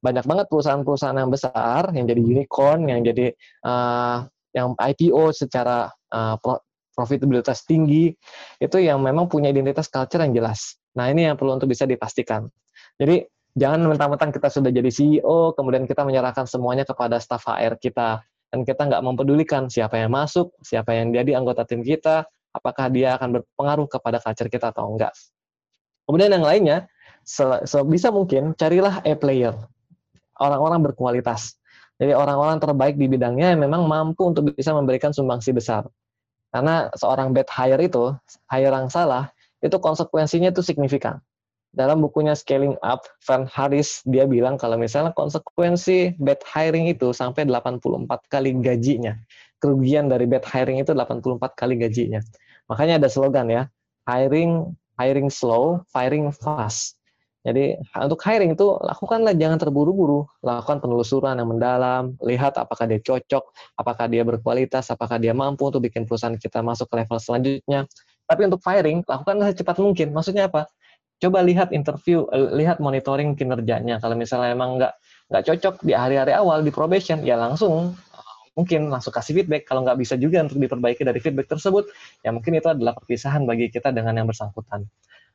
[0.00, 4.24] Banyak banget perusahaan-perusahaan yang besar yang jadi unicorn, yang jadi uh,
[4.56, 6.40] yang IPO secara uh,
[7.00, 8.12] profitabilitas tinggi
[8.60, 10.76] itu yang memang punya identitas culture yang jelas.
[10.92, 12.44] Nah, ini yang perlu untuk bisa dipastikan.
[13.00, 13.24] Jadi
[13.58, 18.22] Jangan mentang-mentang kita sudah jadi CEO, kemudian kita menyerahkan semuanya kepada staf HR kita.
[18.50, 23.14] Dan kita nggak mempedulikan siapa yang masuk, siapa yang jadi anggota tim kita, apakah dia
[23.14, 25.14] akan berpengaruh kepada culture kita atau enggak.
[26.06, 26.78] Kemudian yang lainnya,
[27.66, 29.54] sebisa mungkin carilah a player,
[30.38, 31.58] orang-orang berkualitas.
[32.02, 35.86] Jadi orang-orang terbaik di bidangnya yang memang mampu untuk bisa memberikan sumbangsi besar.
[36.50, 38.14] Karena seorang bad hire itu,
[38.50, 39.30] hire yang salah,
[39.62, 41.22] itu konsekuensinya itu signifikan
[41.70, 47.46] dalam bukunya Scaling Up, Van Harris dia bilang kalau misalnya konsekuensi bad hiring itu sampai
[47.46, 49.14] 84 kali gajinya.
[49.62, 52.18] Kerugian dari bad hiring itu 84 kali gajinya.
[52.66, 53.62] Makanya ada slogan ya,
[54.10, 56.99] hiring hiring slow, firing fast.
[57.40, 63.44] Jadi untuk hiring itu lakukanlah jangan terburu-buru, lakukan penelusuran yang mendalam, lihat apakah dia cocok,
[63.80, 67.88] apakah dia berkualitas, apakah dia mampu untuk bikin perusahaan kita masuk ke level selanjutnya.
[68.28, 70.12] Tapi untuk firing, lakukanlah secepat mungkin.
[70.12, 70.68] Maksudnya apa?
[71.20, 74.00] coba lihat interview, eh, lihat monitoring kinerjanya.
[74.00, 74.92] Kalau misalnya emang nggak
[75.30, 79.68] nggak cocok di hari-hari awal di probation, ya langsung eh, mungkin langsung kasih feedback.
[79.68, 81.92] Kalau nggak bisa juga untuk diperbaiki dari feedback tersebut,
[82.24, 84.88] ya mungkin itu adalah perpisahan bagi kita dengan yang bersangkutan.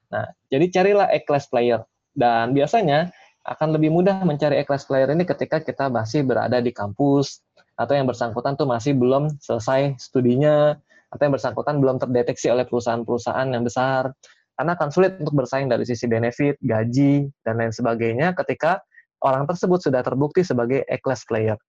[0.10, 1.86] Nah, jadi carilah A-class player.
[2.16, 3.12] Dan biasanya
[3.46, 7.44] akan lebih mudah mencari A-class player ini ketika kita masih berada di kampus,
[7.76, 10.80] atau yang bersangkutan tuh masih belum selesai studinya,
[11.12, 14.12] atau yang bersangkutan belum terdeteksi oleh perusahaan-perusahaan yang besar
[14.56, 18.80] karena akan sulit untuk bersaing dari sisi benefit, gaji, dan lain sebagainya ketika
[19.20, 21.60] orang tersebut sudah terbukti sebagai A-class player.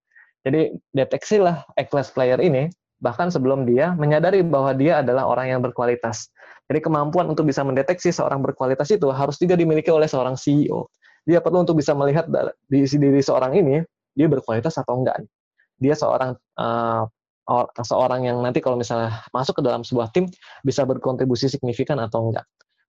[0.47, 6.33] Jadi deteksilah A-class player ini bahkan sebelum dia menyadari bahwa dia adalah orang yang berkualitas.
[6.67, 10.91] Jadi kemampuan untuk bisa mendeteksi seorang berkualitas itu harus juga dimiliki oleh seorang CEO.
[11.27, 12.27] Dia perlu untuk bisa melihat
[12.67, 13.83] di diri seorang ini
[14.17, 15.23] dia berkualitas atau enggak.
[15.79, 17.05] Dia seorang uh,
[17.85, 20.27] seorang yang nanti kalau misalnya masuk ke dalam sebuah tim
[20.67, 22.47] bisa berkontribusi signifikan atau enggak.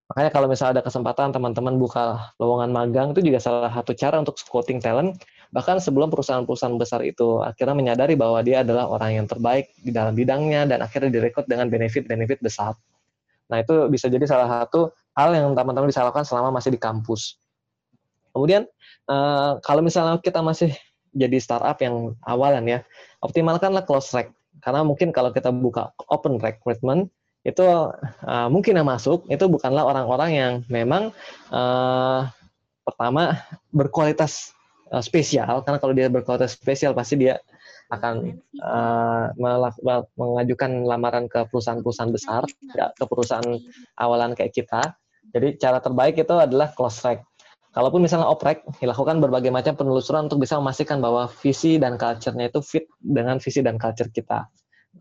[0.08, 4.40] Makanya kalau misalnya ada kesempatan teman-teman buka lowongan magang itu juga salah satu cara untuk
[4.40, 5.20] scouting talent.
[5.52, 10.14] Bahkan sebelum perusahaan-perusahaan besar itu akhirnya menyadari bahwa dia adalah orang yang terbaik di dalam
[10.14, 12.76] bidangnya dan akhirnya direkrut dengan benefit-benefit besar.
[13.48, 17.40] Nah itu bisa jadi salah satu hal yang teman-teman bisa lakukan selama masih di kampus.
[18.36, 18.68] Kemudian
[19.08, 20.76] eh, kalau misalnya kita masih
[21.16, 22.80] jadi startup yang awalan ya,
[23.24, 24.36] optimalkanlah close track.
[24.62, 27.10] Karena mungkin kalau kita buka open recruitment,
[27.48, 31.16] itu uh, mungkin yang masuk itu bukanlah orang-orang yang memang
[31.48, 32.28] uh,
[32.84, 33.40] pertama
[33.72, 34.52] berkualitas
[34.92, 37.40] uh, spesial karena kalau dia berkualitas spesial pasti dia
[37.88, 39.32] akan uh,
[40.20, 42.44] mengajukan lamaran ke perusahaan-perusahaan besar
[42.76, 43.48] ya, ke perusahaan
[43.96, 44.96] awalan kayak kita.
[45.32, 47.24] Jadi cara terbaik itu adalah close track.
[47.72, 52.60] Kalaupun misalnya oprek, dilakukan berbagai macam penelusuran untuk bisa memastikan bahwa visi dan culture-nya itu
[52.66, 54.50] fit dengan visi dan culture kita.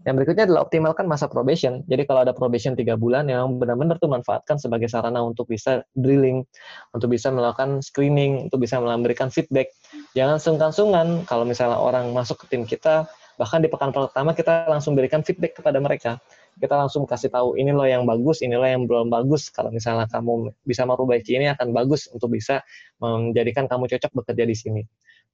[0.07, 1.83] Yang berikutnya adalah optimalkan masa probation.
[1.91, 6.47] Jadi kalau ada probation tiga bulan, yang benar-benar tuh manfaatkan sebagai sarana untuk bisa drilling,
[6.95, 9.75] untuk bisa melakukan screening, untuk bisa memberikan feedback.
[10.15, 14.95] Jangan sungkan-sungkan kalau misalnya orang masuk ke tim kita, bahkan di pekan pertama kita langsung
[14.95, 16.23] berikan feedback kepada mereka.
[16.57, 19.51] Kita langsung kasih tahu ini loh yang bagus, ini loh yang belum bagus.
[19.51, 22.63] Kalau misalnya kamu bisa merubah ini akan bagus untuk bisa
[23.03, 24.83] menjadikan kamu cocok bekerja di sini.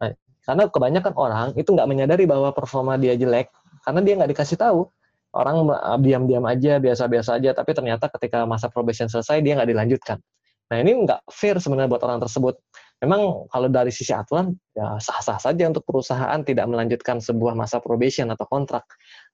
[0.01, 3.51] Nah, karena kebanyakan orang itu nggak menyadari bahwa performa dia jelek,
[3.87, 4.87] karena dia nggak dikasih tahu.
[5.33, 5.65] Orang
[6.05, 10.21] diam-diam aja biasa-biasa aja tapi ternyata ketika masa probation selesai dia nggak dilanjutkan.
[10.69, 12.61] Nah ini nggak fair sebenarnya buat orang tersebut.
[13.01, 18.29] Memang kalau dari sisi aturan ya sah-sah saja untuk perusahaan tidak melanjutkan sebuah masa probation
[18.29, 18.85] atau kontrak.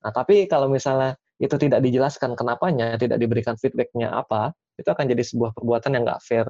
[0.06, 5.22] Nah tapi kalau misalnya itu tidak dijelaskan kenapanya tidak diberikan feedbacknya apa itu akan jadi
[5.22, 6.46] sebuah perbuatan yang nggak fair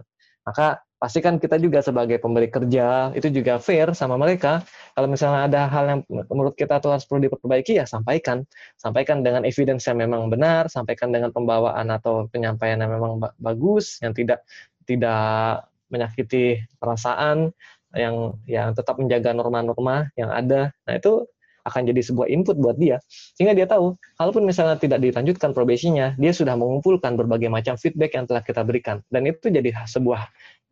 [0.49, 4.65] maka pastikan kita juga sebagai pemberi kerja itu juga fair sama mereka.
[4.97, 8.49] Kalau misalnya ada hal yang menurut kita tuh harus perlu diperbaiki ya sampaikan.
[8.81, 14.17] Sampaikan dengan evidence yang memang benar, sampaikan dengan pembawaan atau penyampaian yang memang bagus yang
[14.17, 14.43] tidak
[14.89, 17.53] tidak menyakiti perasaan
[17.93, 20.73] yang yang tetap menjaga norma-norma yang ada.
[20.89, 21.29] Nah, itu
[21.69, 22.99] akan jadi sebuah input buat dia
[23.37, 28.25] sehingga dia tahu kalaupun misalnya tidak dilanjutkan probasinya dia sudah mengumpulkan berbagai macam feedback yang
[28.25, 30.29] telah kita berikan dan itu jadi sebuah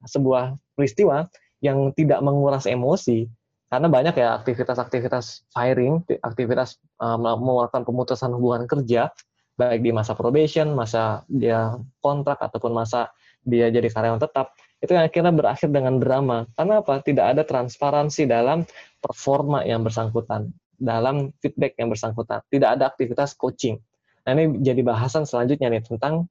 [0.08, 1.28] sebuah peristiwa
[1.60, 3.28] yang tidak menguras emosi
[3.66, 9.10] karena banyak ya aktivitas-aktivitas firing, aktivitas uh, mengeluarkan pemutusan hubungan kerja
[9.58, 13.10] baik di masa probation, masa dia kontrak ataupun masa
[13.42, 14.54] dia jadi karyawan tetap
[14.84, 16.44] itu yang akhirnya berakhir dengan drama.
[16.54, 17.00] Karena apa?
[17.00, 18.68] Tidak ada transparansi dalam
[19.00, 22.40] performa yang bersangkutan, dalam feedback yang bersangkutan.
[22.48, 23.80] Tidak ada aktivitas coaching.
[24.26, 26.26] Nah ini jadi bahasan selanjutnya nih tentang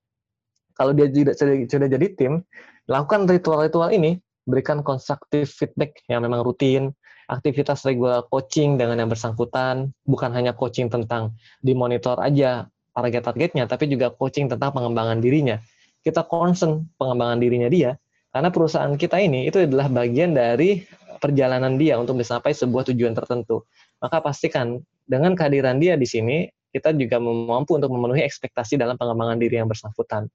[0.75, 2.43] kalau dia tidak sudah jadi tim,
[2.91, 6.91] lakukan ritual-ritual ini, berikan konstruktif feedback yang memang rutin,
[7.31, 14.11] aktivitas regular coaching dengan yang bersangkutan, bukan hanya coaching tentang dimonitor aja target-targetnya, tapi juga
[14.11, 15.57] coaching tentang pengembangan dirinya.
[16.03, 17.95] Kita concern pengembangan dirinya dia,
[18.35, 20.83] karena perusahaan kita ini itu adalah bagian dari
[21.17, 23.63] perjalanan dia untuk mencapai sebuah tujuan tertentu.
[24.05, 24.77] Maka pastikan
[25.09, 29.65] dengan kehadiran dia di sini, kita juga mampu untuk memenuhi ekspektasi dalam pengembangan diri yang
[29.65, 30.29] bersangkutan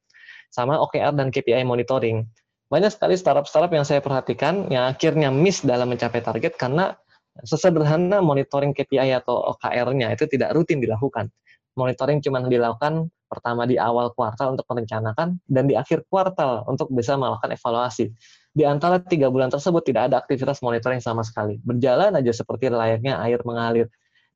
[0.51, 2.27] sama OKR dan KPI monitoring.
[2.67, 6.99] Banyak sekali startup-startup yang saya perhatikan yang akhirnya miss dalam mencapai target karena
[7.47, 11.31] sesederhana monitoring KPI atau OKR-nya itu tidak rutin dilakukan.
[11.79, 17.15] Monitoring cuma dilakukan pertama di awal kuartal untuk merencanakan dan di akhir kuartal untuk bisa
[17.15, 18.11] melakukan evaluasi.
[18.51, 21.63] Di antara tiga bulan tersebut tidak ada aktivitas monitoring sama sekali.
[21.63, 23.87] Berjalan aja seperti layaknya air mengalir.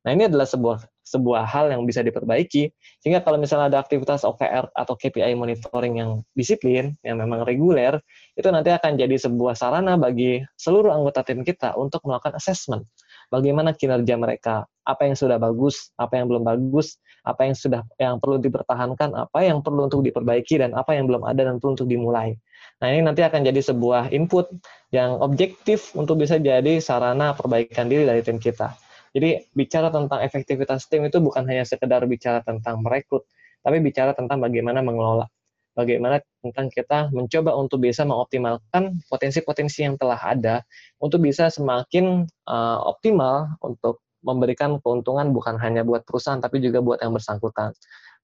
[0.04, 2.72] Nah ini adalah sebuah sebuah hal yang bisa diperbaiki
[3.04, 8.00] sehingga kalau misalnya ada aktivitas OKR atau KPI monitoring yang disiplin yang memang reguler
[8.32, 12.88] itu nanti akan jadi sebuah sarana bagi seluruh anggota tim kita untuk melakukan assessment
[13.28, 14.64] bagaimana kinerja mereka?
[14.84, 19.38] Apa yang sudah bagus apa yang belum bagus apa yang sudah yang perlu dipertahankan apa
[19.40, 22.36] yang perlu untuk diperbaiki dan apa yang belum ada dan perlu untuk dimulai.
[22.84, 24.52] Nah ini nanti akan jadi sebuah input
[24.92, 28.76] yang objektif untuk bisa jadi sarana perbaikan diri dari tim kita.
[29.14, 33.24] Jadi bicara tentang efektivitas tim itu bukan hanya sekedar bicara tentang merekrut,
[33.62, 35.30] tapi bicara tentang bagaimana mengelola.
[35.74, 40.62] Bagaimana tentang kita mencoba untuk bisa mengoptimalkan potensi-potensi yang telah ada
[41.02, 47.02] untuk bisa semakin uh, optimal untuk memberikan keuntungan bukan hanya buat perusahaan tapi juga buat
[47.02, 47.74] yang bersangkutan.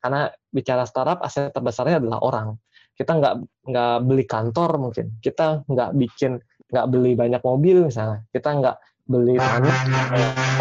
[0.01, 2.49] Karena bicara startup, aset terbesarnya adalah orang.
[2.97, 3.35] Kita nggak
[3.69, 6.41] nggak beli kantor mungkin, kita nggak bikin
[6.71, 8.77] nggak beli banyak mobil misalnya, kita nggak
[9.11, 9.79] beli tanah,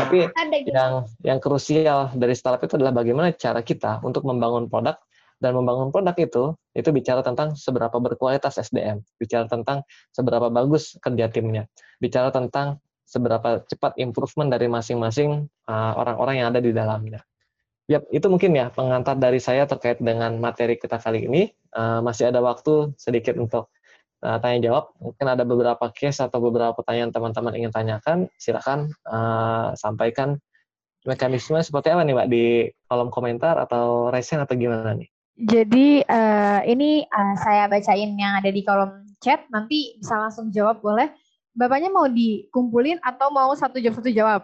[0.02, 0.74] tapi gitu.
[0.74, 4.98] yang yang krusial dari startup itu adalah bagaimana cara kita untuk membangun produk
[5.40, 6.44] dan membangun produk itu
[6.76, 11.66] itu bicara tentang seberapa berkualitas SDM, bicara tentang seberapa bagus kerja timnya,
[11.98, 17.26] bicara tentang seberapa cepat improvement dari masing-masing uh, orang-orang yang ada di dalamnya.
[17.90, 21.50] Yap, itu mungkin ya pengantar dari saya terkait dengan materi kita kali ini.
[21.74, 23.74] Uh, masih ada waktu sedikit untuk
[24.22, 24.94] uh, tanya jawab.
[25.02, 28.30] Mungkin ada beberapa case atau beberapa pertanyaan teman-teman ingin tanyakan.
[28.38, 30.38] Silakan uh, sampaikan
[31.02, 32.46] mekanisme seperti apa nih Mbak di
[32.86, 35.10] kolom komentar atau raise atau gimana nih?
[35.40, 39.48] Jadi uh, ini uh, saya bacain yang ada di kolom chat.
[39.48, 41.08] Nanti bisa langsung jawab boleh.
[41.56, 44.42] Bapaknya mau dikumpulin atau mau satu jawab satu jawab?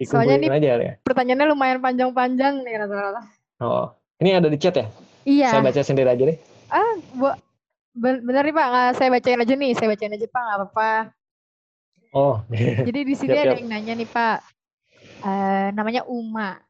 [0.00, 0.94] Soalnya ini aja, ya?
[1.02, 3.26] pertanyaannya lumayan panjang-panjang nih rata-rata.
[3.58, 3.90] Oh,
[4.22, 4.86] ini ada di chat ya?
[5.26, 5.50] Iya.
[5.50, 6.38] Saya baca sendiri aja deh.
[6.70, 7.34] Ah, bu,
[7.98, 10.92] benar nih Pak, nggak saya bacain aja nih, saya bacain aja Pak, nggak apa-apa.
[12.14, 12.36] Oh.
[12.86, 14.38] Jadi di sini ada yang nanya nih Pak,
[15.26, 16.62] uh, namanya Uma.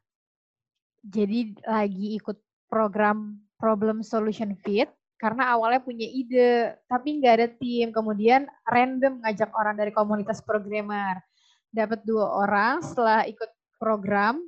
[1.05, 2.37] Jadi lagi ikut
[2.71, 4.87] program Problem Solution Fit
[5.21, 7.93] karena awalnya punya ide tapi nggak ada tim.
[7.93, 11.21] Kemudian random ngajak orang dari komunitas programmer.
[11.69, 14.41] Dapat dua orang setelah ikut program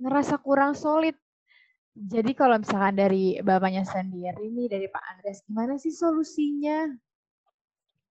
[0.00, 1.12] ngerasa kurang solid.
[1.92, 6.88] Jadi kalau misalkan dari bapaknya sendiri nih dari Pak Andres gimana sih solusinya?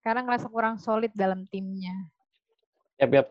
[0.06, 1.96] Karena ngerasa kurang solid dalam timnya.
[3.02, 3.28] Yap yap.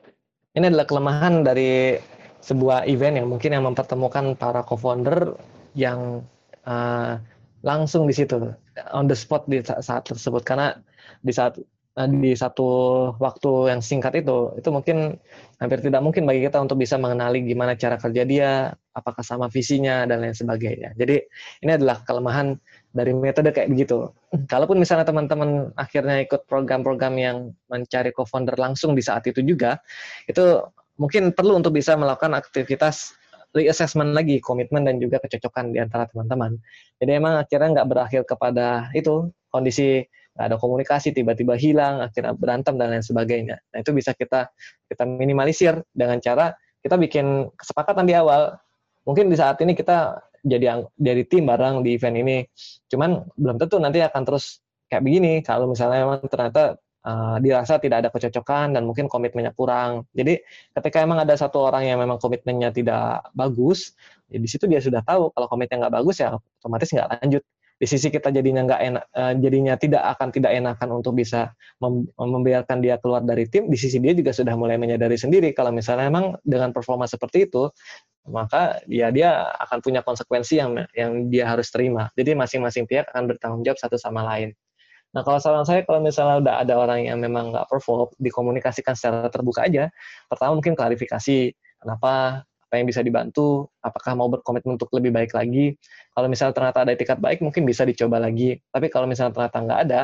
[0.57, 2.01] Ini adalah kelemahan dari
[2.41, 5.37] sebuah event yang mungkin yang mempertemukan para co-founder
[5.77, 6.25] yang
[6.65, 7.21] uh,
[7.61, 8.57] langsung di situ
[8.97, 10.43] on the spot di saat tersebut.
[10.43, 10.73] Karena
[11.21, 11.61] di saat
[11.97, 12.69] eh, di satu
[13.21, 15.21] waktu yang singkat itu itu mungkin
[15.61, 18.51] hampir tidak mungkin bagi kita untuk bisa mengenali gimana cara kerja dia
[18.97, 20.97] apakah sama visinya dan lain sebagainya.
[20.97, 21.17] Jadi
[21.65, 22.57] ini adalah kelemahan
[22.97, 24.09] dari metode kayak begitu.
[24.49, 27.37] Kalaupun misalnya teman-teman akhirnya ikut program-program yang
[27.69, 29.81] mencari co-founder langsung di saat itu juga
[30.25, 30.65] itu
[30.97, 33.13] mungkin perlu untuk bisa melakukan aktivitas
[33.55, 36.59] reassessment lagi komitmen dan juga kecocokan di antara teman-teman.
[36.99, 40.05] Jadi emang akhirnya nggak berakhir kepada itu kondisi
[40.37, 43.57] nggak ada komunikasi tiba-tiba hilang akhirnya berantem dan lain sebagainya.
[43.73, 44.53] Nah itu bisa kita
[44.89, 46.53] kita minimalisir dengan cara
[46.85, 48.55] kita bikin kesepakatan di awal.
[49.09, 52.47] Mungkin di saat ini kita jadi dari tim bareng di event ini,
[52.87, 55.43] cuman belum tentu nanti akan terus kayak begini.
[55.43, 60.11] Kalau misalnya memang ternyata uh, dirasa tidak ada kecocokan dan mungkin komitmennya kurang.
[60.13, 60.43] Jadi
[60.75, 63.95] ketika emang ada satu orang yang memang komitmennya tidak bagus,
[64.27, 67.45] ya di situ dia sudah tahu kalau komitmennya nggak bagus ya otomatis nggak lanjut.
[67.77, 72.09] Di sisi kita jadinya nggak enak, uh, jadinya tidak akan tidak enakan untuk bisa mem
[72.17, 73.69] membiarkan dia keluar dari tim.
[73.69, 77.69] Di sisi dia juga sudah mulai menyadari sendiri kalau misalnya emang dengan performa seperti itu,
[78.33, 82.09] maka ya dia akan punya konsekuensi yang yang dia harus terima.
[82.17, 84.57] Jadi masing-masing pihak akan bertanggung jawab satu sama lain.
[85.17, 89.33] Nah kalau saran saya kalau misalnya udah ada orang yang memang nggak perform, dikomunikasikan secara
[89.33, 89.89] terbuka aja.
[90.29, 95.73] Pertama mungkin klarifikasi kenapa, apa yang bisa dibantu, apakah mau berkomitmen untuk lebih baik lagi.
[96.13, 98.61] Kalau misalnya ternyata ada etikat baik, mungkin bisa dicoba lagi.
[98.69, 100.03] Tapi kalau misalnya ternyata nggak ada,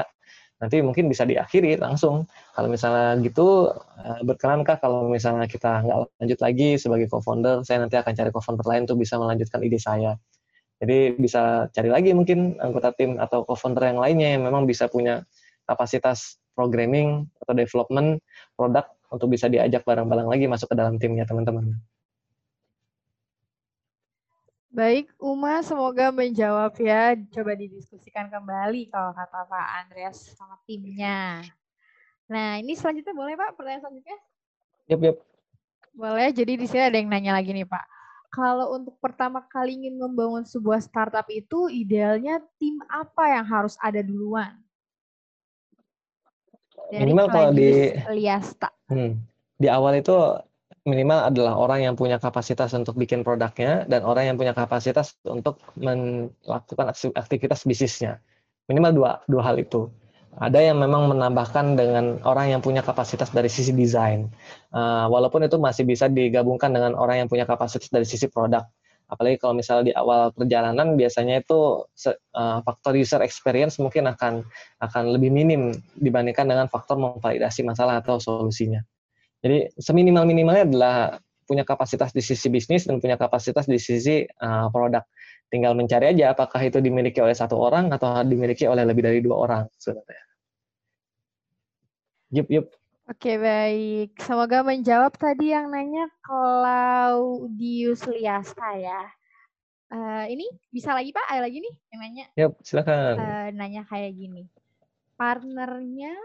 [0.63, 2.25] nanti mungkin bisa diakhiri langsung.
[2.57, 3.69] Kalau misalnya gitu,
[4.01, 8.65] eh, berkenankah kalau misalnya kita nggak lanjut lagi sebagai co-founder, saya nanti akan cari co-founder
[8.65, 10.17] lain untuk bisa melanjutkan ide saya.
[10.83, 15.23] Jadi bisa cari lagi mungkin anggota tim atau co-founder yang lainnya yang memang bisa punya
[15.63, 18.19] kapasitas programming atau development
[18.59, 21.79] produk untuk bisa diajak bareng-bareng lagi masuk ke dalam timnya teman-teman.
[24.75, 27.15] Baik, Uma semoga menjawab ya.
[27.31, 31.47] Coba didiskusikan kembali kalau kata Pak Andreas sama timnya.
[32.27, 34.19] Nah, ini selanjutnya boleh Pak, pertanyaan selanjutnya?
[34.91, 35.17] Yap, yap.
[35.95, 38.02] Boleh, jadi di sini ada yang nanya lagi nih Pak
[38.33, 44.01] kalau untuk pertama kali ingin membangun sebuah startup itu idealnya tim apa yang harus ada
[44.01, 44.57] duluan?
[46.89, 48.73] Dari minimal kalau di Liasta.
[48.89, 49.21] Hmm,
[49.61, 50.17] di awal itu
[50.89, 55.61] minimal adalah orang yang punya kapasitas untuk bikin produknya dan orang yang punya kapasitas untuk
[55.77, 58.17] melakukan aktivitas bisnisnya.
[58.67, 59.93] Minimal dua dua hal itu
[60.41, 64.33] ada yang memang menambahkan dengan orang yang punya kapasitas dari sisi desain.
[64.73, 68.65] Uh, walaupun itu masih bisa digabungkan dengan orang yang punya kapasitas dari sisi produk.
[69.13, 74.41] Apalagi kalau misalnya di awal perjalanan biasanya itu uh, faktor user experience mungkin akan
[74.81, 78.81] akan lebih minim dibandingkan dengan faktor memvalidasi masalah atau solusinya.
[79.45, 80.97] Jadi seminimal minimalnya adalah
[81.45, 85.05] punya kapasitas di sisi bisnis dan punya kapasitas di sisi uh, produk.
[85.53, 89.37] Tinggal mencari aja apakah itu dimiliki oleh satu orang atau dimiliki oleh lebih dari dua
[89.45, 90.25] orang sebenarnya.
[92.33, 92.67] Yup, yup.
[93.13, 94.17] Oke, baik.
[94.17, 99.05] Semoga menjawab tadi yang nanya Claudius Liasta ya.
[99.93, 101.29] Uh, ini bisa lagi Pak?
[101.29, 102.25] Ada lagi nih yang nanya?
[102.33, 103.15] Yap, silakan.
[103.21, 104.49] Uh, nanya kayak gini.
[105.21, 106.17] Partnernya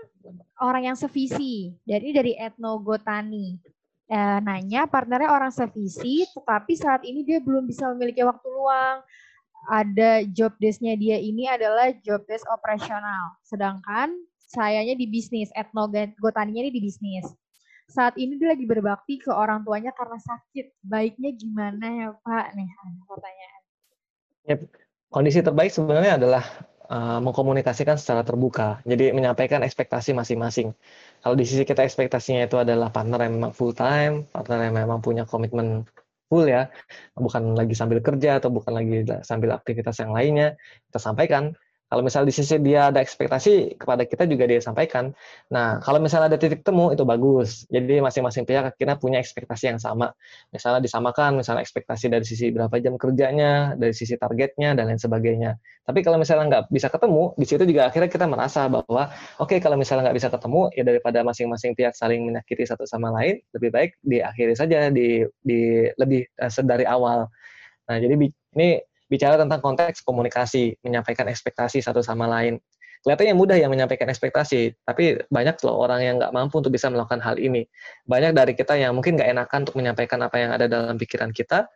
[0.64, 1.76] orang yang sevisi.
[1.84, 3.60] Jadi dari etnogotani.
[4.08, 9.04] Uh, nanya partnernya orang sevisi, tetapi saat ini dia belum bisa memiliki waktu luang.
[9.68, 13.36] Ada job desk-nya dia ini adalah job desk operasional.
[13.44, 14.16] Sedangkan
[14.48, 17.28] sayanya di bisnis, etnogotaninya ini di bisnis
[17.88, 20.76] saat ini dia lagi berbakti ke orang tuanya karena sakit.
[20.84, 22.46] Baiknya gimana ya Pak?
[22.54, 22.68] Nih
[23.08, 23.62] pertanyaan.
[24.48, 24.56] Ya,
[25.08, 26.44] kondisi terbaik sebenarnya adalah
[26.92, 28.80] uh, mengkomunikasikan secara terbuka.
[28.84, 30.72] Jadi menyampaikan ekspektasi masing-masing.
[31.22, 35.00] Kalau di sisi kita ekspektasinya itu adalah partner yang memang full time, partner yang memang
[35.04, 35.84] punya komitmen
[36.28, 36.68] full ya,
[37.16, 40.60] bukan lagi sambil kerja atau bukan lagi sambil aktivitas yang lainnya,
[40.92, 41.56] kita sampaikan
[41.88, 45.16] kalau misalnya di sisi dia ada ekspektasi kepada kita juga dia sampaikan.
[45.48, 47.64] Nah, kalau misalnya ada titik temu itu bagus.
[47.72, 50.12] Jadi masing-masing pihak akhirnya punya ekspektasi yang sama.
[50.52, 55.56] Misalnya disamakan, misalnya ekspektasi dari sisi berapa jam kerjanya, dari sisi targetnya dan lain sebagainya.
[55.88, 59.08] Tapi kalau misalnya nggak bisa ketemu, di situ juga akhirnya kita merasa bahwa
[59.40, 63.16] oke okay, kalau misalnya nggak bisa ketemu ya daripada masing-masing pihak saling menyakiti satu sama
[63.16, 67.32] lain, lebih baik diakhiri saja di di lebih uh, sedari awal.
[67.88, 68.70] Nah, jadi ini
[69.08, 72.60] bicara tentang konteks komunikasi, menyampaikan ekspektasi satu sama lain.
[73.06, 77.24] Kelihatannya mudah ya menyampaikan ekspektasi, tapi banyak loh orang yang nggak mampu untuk bisa melakukan
[77.24, 77.64] hal ini.
[78.10, 81.70] Banyak dari kita yang mungkin nggak enakan untuk menyampaikan apa yang ada dalam pikiran kita,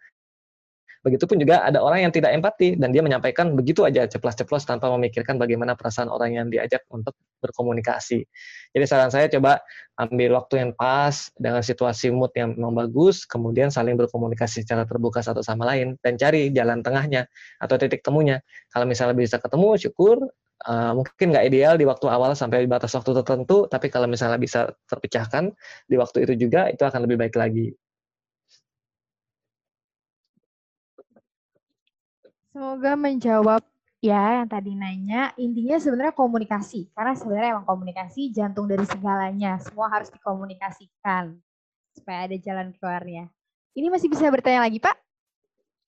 [1.02, 5.42] Begitupun juga ada orang yang tidak empati dan dia menyampaikan begitu aja ceplos-ceplos tanpa memikirkan
[5.42, 8.22] bagaimana perasaan orang yang diajak untuk berkomunikasi.
[8.70, 9.66] Jadi saran saya coba
[9.98, 15.26] ambil waktu yang pas dengan situasi mood yang memang bagus, kemudian saling berkomunikasi secara terbuka
[15.26, 17.26] satu sama lain dan cari jalan tengahnya
[17.58, 18.38] atau titik temunya.
[18.70, 20.18] Kalau misalnya bisa ketemu, syukur.
[20.62, 24.38] Uh, mungkin nggak ideal di waktu awal sampai di batas waktu tertentu, tapi kalau misalnya
[24.38, 25.50] bisa terpecahkan
[25.90, 27.74] di waktu itu juga, itu akan lebih baik lagi.
[32.52, 33.64] Semoga menjawab
[34.04, 35.32] ya yang tadi nanya.
[35.40, 36.92] Intinya sebenarnya komunikasi.
[36.92, 39.56] Karena sebenarnya emang komunikasi jantung dari segalanya.
[39.64, 41.40] Semua harus dikomunikasikan
[41.96, 43.32] supaya ada jalan keluarnya.
[43.72, 45.00] Ini masih bisa bertanya lagi, Pak?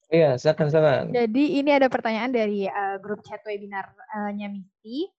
[0.08, 1.06] Iya, silakan, silakan.
[1.12, 5.10] Jadi ini ada pertanyaan dari uh, grup chat webinarnya uh, Misi.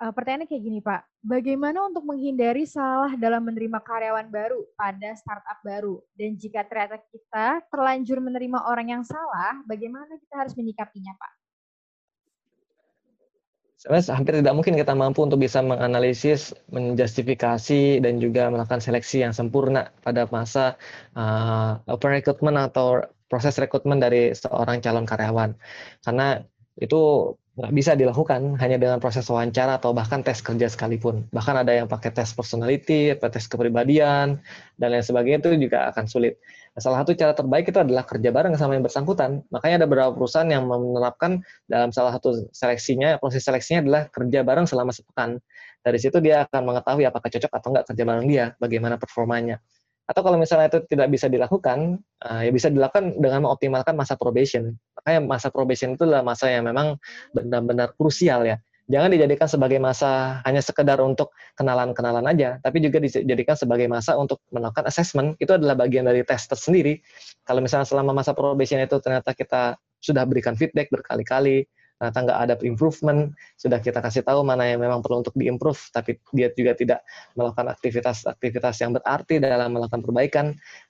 [0.00, 5.60] Uh, pertanyaannya kayak gini Pak, bagaimana untuk menghindari salah dalam menerima karyawan baru pada startup
[5.60, 6.00] baru?
[6.16, 11.32] Dan jika ternyata kita terlanjur menerima orang yang salah, bagaimana kita harus menyikapinya Pak?
[13.76, 19.36] Sebenarnya hampir tidak mungkin kita mampu untuk bisa menganalisis, menjustifikasi, dan juga melakukan seleksi yang
[19.36, 20.80] sempurna pada masa
[21.12, 25.52] uh, open recruitment atau proses rekrutmen dari seorang calon karyawan.
[26.02, 26.40] Karena
[26.78, 31.28] itu nggak bisa dilakukan hanya dengan proses wawancara atau bahkan tes kerja sekalipun.
[31.28, 34.40] Bahkan ada yang pakai tes personality, tes kepribadian,
[34.80, 36.40] dan lain sebagainya itu juga akan sulit.
[36.72, 39.42] Nah, salah satu cara terbaik itu adalah kerja bareng sama yang bersangkutan.
[39.50, 44.64] Makanya ada beberapa perusahaan yang menerapkan dalam salah satu seleksinya, proses seleksinya adalah kerja bareng
[44.70, 45.42] selama sepekan.
[45.82, 49.58] Dari situ dia akan mengetahui apakah cocok atau enggak kerja bareng dia, bagaimana performanya.
[50.10, 54.74] Atau kalau misalnya itu tidak bisa dilakukan, uh, ya bisa dilakukan dengan mengoptimalkan masa probation.
[54.98, 56.98] Makanya masa probation itu adalah masa yang memang
[57.30, 58.58] benar-benar krusial ya.
[58.90, 64.42] Jangan dijadikan sebagai masa hanya sekedar untuk kenalan-kenalan aja, tapi juga dijadikan sebagai masa untuk
[64.50, 65.38] melakukan assessment.
[65.38, 66.98] Itu adalah bagian dari tes tersendiri.
[67.46, 72.54] Kalau misalnya selama masa probation itu ternyata kita sudah berikan feedback berkali-kali, ternyata nggak ada
[72.64, 73.28] improvement,
[73.60, 77.04] sudah kita kasih tahu mana yang memang perlu untuk diimprove, tapi dia juga tidak
[77.36, 80.46] melakukan aktivitas-aktivitas yang berarti dalam melakukan perbaikan.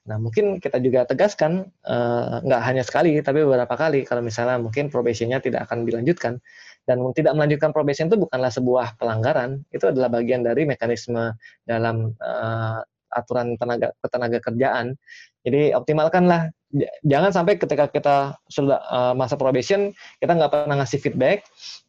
[0.07, 4.87] Nah, mungkin kita juga tegaskan, uh, nggak hanya sekali, tapi beberapa kali, kalau misalnya mungkin
[4.87, 6.39] probationnya tidak akan dilanjutkan.
[6.81, 11.37] Dan tidak melanjutkan probation itu bukanlah sebuah pelanggaran, itu adalah bagian dari mekanisme
[11.67, 12.81] dalam uh,
[13.11, 14.95] aturan tenaga ketenaga kerjaan.
[15.43, 16.49] Jadi optimalkanlah
[17.03, 18.15] jangan sampai ketika kita
[18.47, 19.91] sudah uh, masa probation
[20.23, 21.43] kita nggak pernah ngasih feedback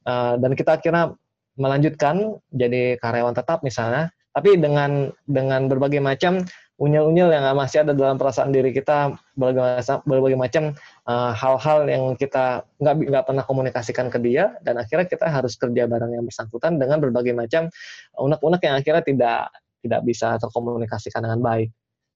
[0.07, 1.15] uh, dan kita akhirnya
[1.55, 6.41] melanjutkan jadi karyawan tetap misalnya tapi dengan dengan berbagai macam
[6.81, 10.75] unyil-unyil yang masih ada dalam perasaan diri kita berbagai, berbagai macam
[11.07, 15.87] uh, hal-hal yang kita nggak nggak pernah komunikasikan ke dia dan akhirnya kita harus kerja
[15.87, 17.71] bareng yang bersangkutan dengan berbagai macam
[18.19, 19.41] unek-unek yang akhirnya tidak
[19.83, 21.69] tidak bisa terkomunikasikan dengan baik.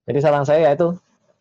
[0.07, 0.99] Jadi saran saya yaitu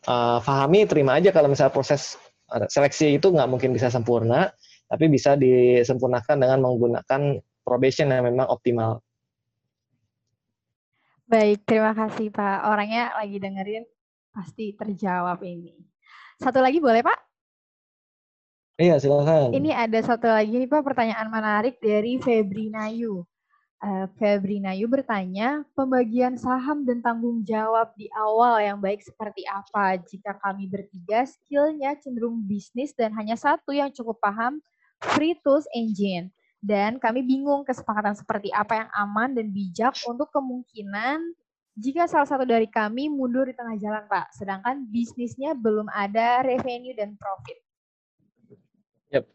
[0.07, 4.53] uh, fahami, terima aja kalau misalnya proses seleksi itu nggak mungkin bisa sempurna,
[4.85, 9.01] tapi bisa disempurnakan dengan menggunakan probation yang memang optimal.
[11.25, 12.69] Baik, terima kasih Pak.
[12.69, 13.83] Orangnya lagi dengerin,
[14.29, 15.73] pasti terjawab ini.
[16.37, 17.19] Satu lagi boleh Pak?
[18.77, 19.55] Iya, silakan.
[19.55, 23.25] Ini ada satu lagi nih Pak, pertanyaan menarik dari Febri Nayu.
[23.85, 30.01] Uh, Febrina Yu bertanya, pembagian saham dan tanggung jawab di awal yang baik seperti apa
[30.01, 34.57] jika kami bertiga skillnya cenderung bisnis dan hanya satu yang cukup paham
[35.13, 36.33] free tools engine.
[36.65, 41.21] Dan kami bingung kesepakatan seperti apa yang aman dan bijak untuk kemungkinan
[41.77, 44.33] jika salah satu dari kami mundur di tengah jalan, Pak.
[44.33, 47.57] Sedangkan bisnisnya belum ada revenue dan profit.
[49.13, 49.25] Yep.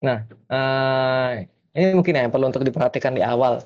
[0.00, 1.44] Nah, uh,
[1.76, 3.62] ini mungkin ya yang perlu untuk diperhatikan di awal.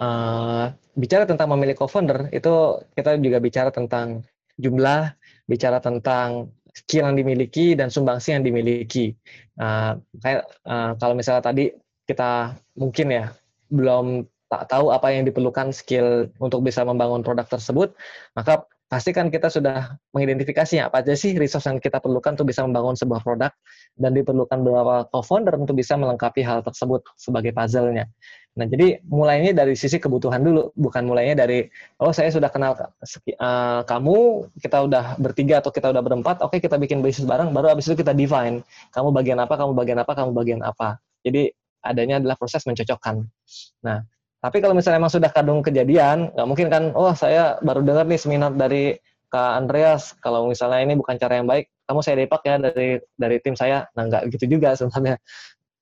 [0.00, 4.24] Uh, bicara tentang memilih co-founder, itu kita juga bicara tentang
[4.56, 5.14] jumlah,
[5.46, 9.12] bicara tentang skill yang dimiliki dan sumbangsi yang dimiliki.
[9.60, 11.76] Uh, kayak uh, kalau misalnya tadi
[12.08, 13.24] kita mungkin ya
[13.68, 17.96] belum tak tahu apa yang diperlukan skill untuk bisa membangun produk tersebut,
[18.36, 22.92] maka pastikan kita sudah mengidentifikasi apa aja sih resource yang kita perlukan untuk bisa membangun
[22.92, 23.48] sebuah produk
[23.96, 28.04] dan diperlukan beberapa co-founder untuk bisa melengkapi hal tersebut sebagai puzzle-nya.
[28.52, 31.72] Nah, jadi mulainya dari sisi kebutuhan dulu, bukan mulainya dari
[32.04, 34.16] oh saya sudah kenal uh, kamu,
[34.60, 37.88] kita udah bertiga atau kita udah berempat, oke okay, kita bikin bisnis bareng, baru habis
[37.88, 38.60] itu kita define
[38.92, 41.00] kamu bagian apa, kamu bagian apa, kamu bagian apa.
[41.24, 41.48] Jadi
[41.80, 43.24] adanya adalah proses mencocokkan.
[43.88, 44.04] Nah,
[44.42, 48.18] tapi kalau misalnya emang sudah kadung kejadian, nggak mungkin kan, oh saya baru dengar nih
[48.18, 48.98] seminar dari
[49.30, 53.36] Kak Andreas, kalau misalnya ini bukan cara yang baik, kamu saya depak ya dari dari
[53.38, 53.86] tim saya.
[53.94, 55.16] Nah nggak gitu juga sebenarnya.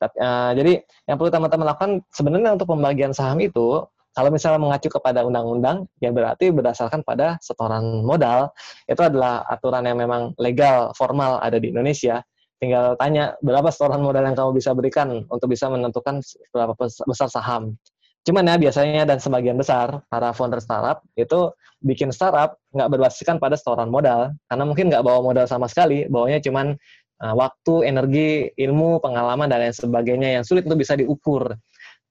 [0.01, 0.73] Tapi, uh, jadi
[1.09, 3.81] yang perlu teman-teman lakukan sebenarnya untuk pembagian saham itu,
[4.13, 8.53] kalau misalnya mengacu kepada undang-undang, ya berarti berdasarkan pada setoran modal,
[8.85, 12.21] itu adalah aturan yang memang legal, formal ada di Indonesia.
[12.61, 16.21] Tinggal tanya berapa setoran modal yang kamu bisa berikan untuk bisa menentukan
[16.53, 16.77] berapa
[17.09, 17.81] besar saham.
[18.21, 21.49] Cuman ya biasanya dan sebagian besar para founder startup itu
[21.81, 26.37] bikin startup nggak berbasiskan pada setoran modal karena mungkin nggak bawa modal sama sekali, bawanya
[26.45, 26.77] cuman
[27.25, 31.57] uh, waktu, energi, ilmu, pengalaman dan lain sebagainya yang sulit untuk bisa diukur.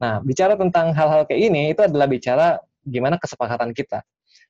[0.01, 4.01] Nah, bicara tentang hal-hal kayak ini itu adalah bicara gimana kesepakatan kita.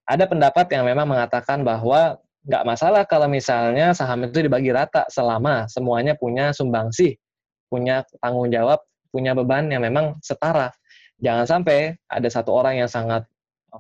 [0.08, 5.68] Ada pendapat yang memang mengatakan bahwa nggak masalah kalau misalnya saham itu dibagi rata selama
[5.68, 7.20] semuanya punya sumbangsi,
[7.68, 8.80] punya tanggung jawab,
[9.12, 10.72] punya beban yang memang setara
[11.20, 13.24] jangan sampai ada satu orang yang sangat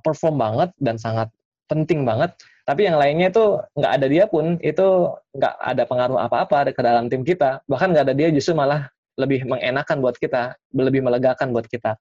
[0.06, 1.28] perform banget dan sangat
[1.70, 2.34] penting banget,
[2.66, 4.88] tapi yang lainnya itu nggak ada dia pun itu
[5.34, 7.62] nggak ada pengaruh apa-apa ke dalam tim kita.
[7.66, 11.98] Bahkan nggak ada dia justru malah lebih mengenakan buat kita, lebih melegakan buat kita.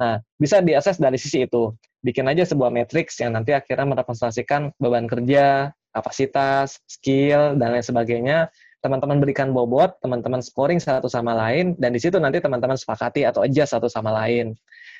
[0.00, 1.70] Nah, bisa diakses dari sisi itu.
[2.02, 8.50] Bikin aja sebuah matriks yang nanti akhirnya merepresentasikan beban kerja, kapasitas, skill, dan lain sebagainya.
[8.84, 13.40] Teman-teman berikan bobot, teman-teman scoring satu sama lain, dan di situ nanti teman-teman sepakati atau
[13.40, 14.52] adjust satu sama lain.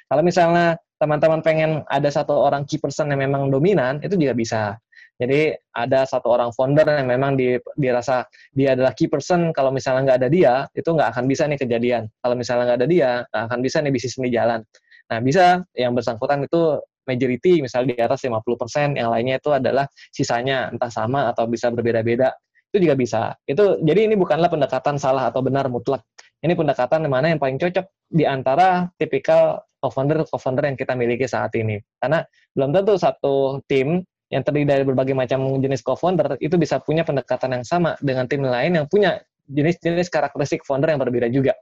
[0.09, 4.63] Kalau misalnya teman-teman pengen ada satu orang key person yang memang dominan, itu juga bisa.
[5.15, 10.11] Jadi ada satu orang founder yang memang di, dirasa dia adalah key person, kalau misalnya
[10.11, 12.03] nggak ada dia, itu nggak akan bisa nih kejadian.
[12.25, 14.61] Kalau misalnya nggak ada dia, nggak akan bisa nih bisnis ini jalan.
[15.13, 20.73] Nah, bisa yang bersangkutan itu majority, misalnya di atas 50%, yang lainnya itu adalah sisanya,
[20.73, 22.33] entah sama atau bisa berbeda-beda.
[22.75, 23.39] Itu juga bisa.
[23.47, 26.03] Itu Jadi ini bukanlah pendekatan salah atau benar mutlak.
[26.43, 31.55] Ini pendekatan mana yang paling cocok di antara tipikal co-founder co-founder yang kita miliki saat
[31.55, 31.79] ini.
[32.03, 32.27] Karena
[32.59, 34.03] belum tentu satu tim
[34.35, 38.43] yang terdiri dari berbagai macam jenis co-founder itu bisa punya pendekatan yang sama dengan tim
[38.43, 41.55] lain yang punya jenis-jenis karakteristik founder yang berbeda juga.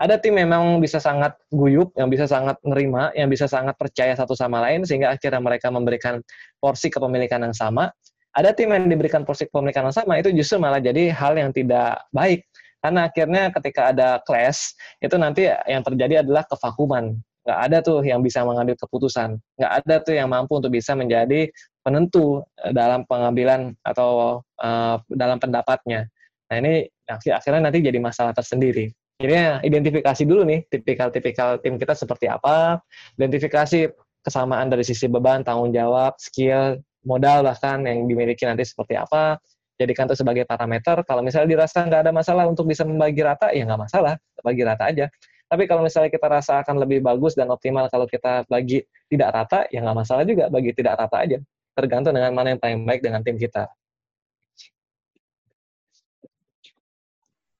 [0.00, 4.32] Ada tim memang bisa sangat guyup, yang bisa sangat nerima, yang bisa sangat percaya satu
[4.32, 6.24] sama lain, sehingga akhirnya mereka memberikan
[6.56, 7.92] porsi kepemilikan yang sama.
[8.32, 12.48] Ada tim yang diberikan kepemilikan yang sama, itu justru malah jadi hal yang tidak baik.
[12.82, 18.22] Karena akhirnya ketika ada clash, itu nanti yang terjadi adalah kevakuman nggak ada tuh yang
[18.22, 19.34] bisa mengambil keputusan.
[19.58, 21.50] Nggak ada tuh yang mampu untuk bisa menjadi
[21.82, 26.06] penentu eh, dalam pengambilan atau uh, dalam pendapatnya.
[26.46, 28.94] Nah ini akhirnya nanti jadi masalah tersendiri.
[29.18, 32.82] Jadi identifikasi dulu nih tipikal-tipikal tim kita seperti apa
[33.14, 39.38] identifikasi kesamaan dari sisi beban tanggung jawab skill modal bahkan yang dimiliki nanti seperti apa
[39.78, 43.66] jadikan itu sebagai parameter kalau misalnya dirasa nggak ada masalah untuk bisa membagi rata ya
[43.66, 45.06] nggak masalah bagi rata aja
[45.52, 49.68] tapi kalau misalnya kita rasa akan lebih bagus dan optimal kalau kita bagi tidak rata,
[49.68, 51.36] ya nggak masalah juga bagi tidak rata aja.
[51.76, 53.68] Tergantung dengan mana yang paling baik dengan tim kita.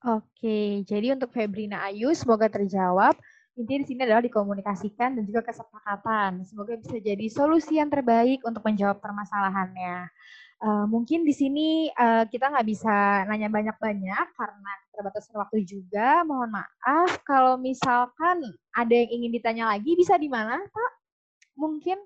[0.08, 3.12] Oke, jadi untuk Febrina Ayu, semoga terjawab.
[3.52, 6.40] Intinya di sini adalah dikomunikasikan dan juga kesepakatan.
[6.48, 10.08] Semoga bisa jadi solusi yang terbaik untuk menjawab permasalahannya.
[10.62, 16.22] Uh, mungkin di sini uh, kita nggak bisa nanya banyak-banyak karena keterbatasan waktu juga.
[16.24, 18.40] Mohon maaf kalau misalkan
[18.72, 20.92] ada yang ingin ditanya lagi bisa di mana, Pak?
[21.58, 21.98] Mungkin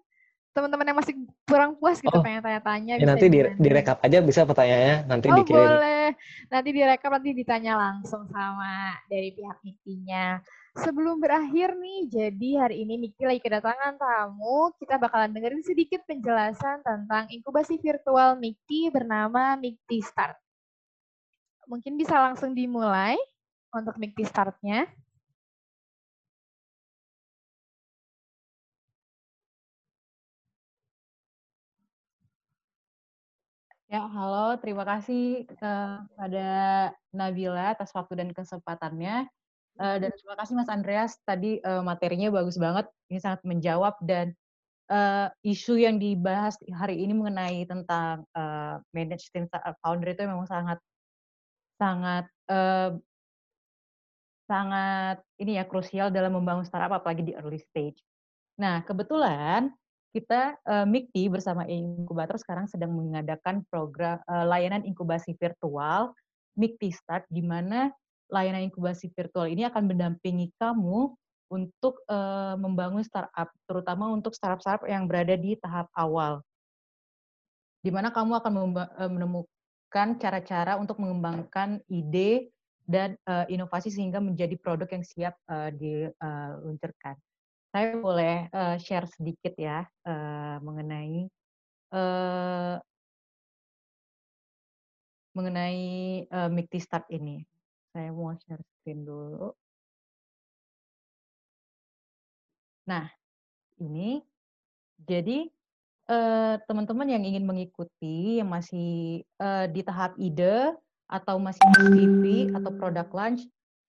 [0.56, 2.24] teman-teman yang masih kurang puas gitu Oh.
[2.24, 3.60] pengen tanya-tanya Ya, bisa nanti di, gimana.
[3.60, 5.68] direkap aja bisa pertanyaannya, nanti Oh dikirim.
[5.68, 6.08] boleh,
[6.48, 10.40] nanti direkap nanti ditanya langsung sama dari pihak Mikti-nya.
[10.76, 16.80] Sebelum berakhir nih, jadi hari ini Mikti lagi kedatangan tamu, kita bakalan dengerin sedikit penjelasan
[16.80, 20.36] tentang inkubasi virtual Mikti bernama Mikti Start.
[21.64, 23.16] Mungkin bisa langsung dimulai
[23.72, 24.84] untuk Mikti Start-nya.
[33.86, 34.58] Ya, halo.
[34.58, 36.46] Terima kasih eh, pada
[37.14, 39.30] Nabila atas waktu dan kesempatannya.
[39.78, 41.12] Eh, dan terima kasih Mas Andreas.
[41.22, 42.90] Tadi eh, materinya bagus banget.
[43.06, 44.34] Ini sangat menjawab dan
[44.90, 49.46] eh, isu yang dibahas hari ini mengenai tentang eh, manage team
[49.78, 50.82] founder itu memang sangat
[51.78, 52.90] sangat eh,
[54.50, 58.02] sangat ini ya krusial dalam membangun startup apalagi di early stage.
[58.58, 59.70] Nah, kebetulan
[60.16, 66.16] kita uh, MIKTI bersama inkubator sekarang sedang mengadakan program uh, layanan inkubasi virtual
[66.56, 67.92] MIKTI Start di mana
[68.32, 71.12] layanan inkubasi virtual ini akan mendampingi kamu
[71.52, 76.40] untuk uh, membangun startup, terutama untuk startup-startup yang berada di tahap awal.
[77.84, 78.52] Di mana kamu akan
[79.12, 82.50] menemukan cara-cara untuk mengembangkan ide
[82.88, 87.14] dan uh, inovasi sehingga menjadi produk yang siap uh, diluncurkan
[87.76, 91.28] saya boleh uh, share sedikit ya uh, mengenai
[91.92, 92.80] uh,
[95.36, 95.84] mengenai
[96.32, 97.44] uh, Mikti Start ini.
[97.92, 99.52] Saya mau share screen dulu.
[102.88, 103.12] Nah,
[103.84, 104.24] ini
[104.96, 105.44] jadi
[106.64, 110.72] teman-teman uh, yang ingin mengikuti yang masih uh, di tahap ide
[111.12, 113.44] atau masih MVP atau product launch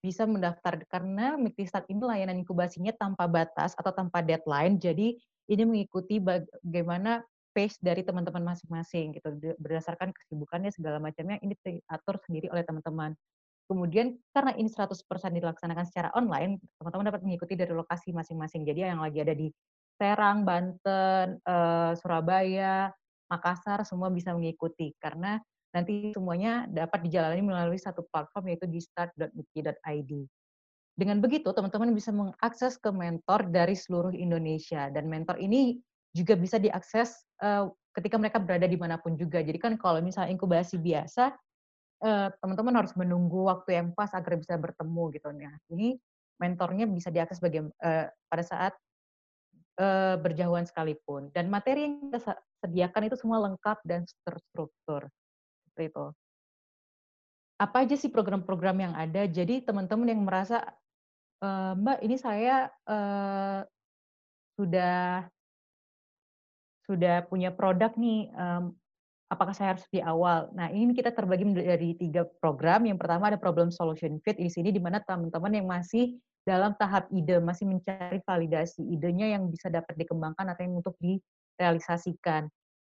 [0.07, 4.79] bisa mendaftar karena Miktistat ini layanan inkubasinya tanpa batas atau tanpa deadline.
[4.79, 5.19] Jadi
[5.51, 7.19] ini mengikuti bagaimana
[7.51, 9.27] pace dari teman-teman masing-masing gitu
[9.59, 13.11] berdasarkan kesibukannya segala macamnya ini diatur sendiri oleh teman-teman.
[13.67, 15.03] Kemudian karena ini 100%
[15.35, 18.63] dilaksanakan secara online, teman-teman dapat mengikuti dari lokasi masing-masing.
[18.63, 19.51] Jadi yang lagi ada di
[19.99, 22.93] Serang, Banten, eh, Surabaya,
[23.27, 25.35] Makassar semua bisa mengikuti karena
[25.77, 30.11] nanti semuanya dapat dijalani melalui satu platform yaitu di start.miki.id.
[30.97, 34.89] Dengan begitu, teman-teman bisa mengakses ke mentor dari seluruh Indonesia.
[34.89, 35.77] Dan mentor ini
[36.09, 39.45] juga bisa diakses uh, ketika mereka berada di mana pun juga.
[39.45, 41.37] Jadi kan kalau misalnya inkubasi biasa,
[42.41, 45.29] teman-teman uh, harus menunggu waktu yang pas agar bisa bertemu gitu.
[45.37, 46.01] Nah, ini
[46.41, 48.73] mentornya bisa diakses baga- uh, pada saat
[49.77, 51.29] uh, berjauhan sekalipun.
[51.29, 55.05] Dan materi yang kita sediakan itu semua lengkap dan terstruktur
[55.77, 56.05] seperti itu.
[57.61, 59.29] Apa aja sih program-program yang ada?
[59.29, 60.65] Jadi teman-teman yang merasa
[61.37, 63.61] e, Mbak ini saya uh,
[64.57, 65.25] sudah
[66.89, 68.73] sudah punya produk nih, um,
[69.29, 70.49] apakah saya harus di awal?
[70.57, 72.85] Nah ini kita terbagi menjadi tiga program.
[72.89, 76.17] Yang pertama ada problem solution fit di sini di mana teman-teman yang masih
[76.47, 82.47] dalam tahap ide, masih mencari validasi idenya yang bisa dapat dikembangkan atau yang untuk direalisasikan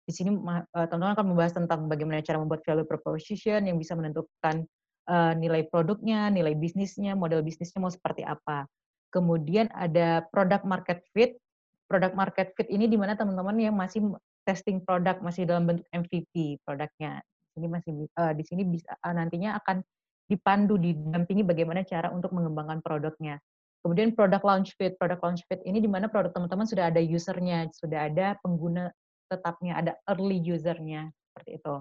[0.05, 4.69] di sini teman-teman akan membahas tentang bagaimana cara membuat value proposition yang bisa menentukan
[5.09, 8.69] uh, nilai produknya, nilai bisnisnya, model bisnisnya mau seperti apa.
[9.09, 11.41] Kemudian ada product market fit.
[11.85, 16.61] Product market fit ini di mana teman-teman yang masih testing produk masih dalam bentuk MVP
[16.65, 17.21] produknya.
[17.57, 19.81] Ini masih uh, di sini bisa nantinya akan
[20.25, 23.37] dipandu, didampingi bagaimana cara untuk mengembangkan produknya.
[23.85, 27.69] Kemudian product launch fit, product launch fit ini di mana produk teman-teman sudah ada usernya,
[27.69, 28.89] sudah ada pengguna
[29.27, 31.75] tetapnya, ada early usernya seperti itu.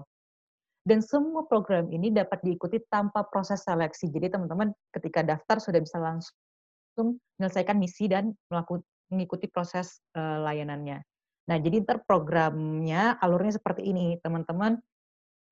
[0.85, 4.05] Dan semua program ini dapat diikuti tanpa proses seleksi.
[4.13, 11.01] Jadi teman-teman ketika daftar sudah bisa langsung menyelesaikan misi dan melakukan mengikuti proses uh, layanannya.
[11.45, 14.81] Nah, jadi ntar programnya alurnya seperti ini, teman-teman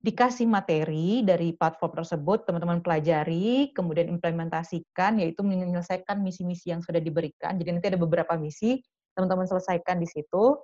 [0.04, 7.56] dikasih materi dari platform tersebut, teman-teman pelajari, kemudian implementasikan, yaitu menyelesaikan misi-misi yang sudah diberikan.
[7.56, 8.82] Jadi nanti ada beberapa misi,
[9.16, 10.58] teman-teman selesaikan di situ,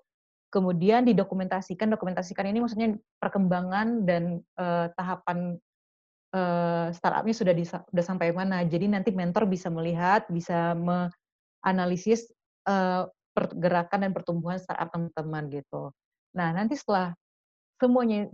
[0.51, 1.89] kemudian didokumentasikan.
[1.89, 5.57] Dokumentasikan ini maksudnya perkembangan dan uh, tahapan
[6.35, 8.67] uh, startupnya sudah di, sudah sampai mana.
[8.67, 12.29] Jadi nanti mentor bisa melihat, bisa menganalisis
[12.67, 15.95] uh, pergerakan dan pertumbuhan startup teman-teman gitu.
[16.35, 17.15] Nah nanti setelah
[17.79, 18.27] semuanya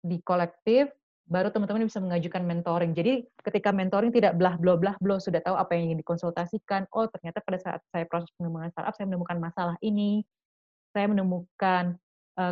[0.00, 0.88] di kolektif,
[1.30, 2.90] baru teman-teman bisa mengajukan mentoring.
[2.90, 6.90] Jadi ketika mentoring tidak belah belah belah belah sudah tahu apa yang ingin dikonsultasikan.
[6.90, 10.26] Oh ternyata pada saat saya proses pengembangan startup saya menemukan masalah ini,
[10.90, 11.98] saya menemukan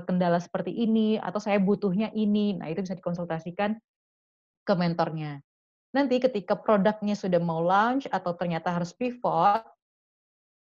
[0.05, 2.53] kendala seperti ini atau saya butuhnya ini.
[2.61, 3.81] Nah, itu bisa dikonsultasikan
[4.69, 5.41] ke mentornya.
[5.97, 9.65] Nanti ketika produknya sudah mau launch atau ternyata harus pivot,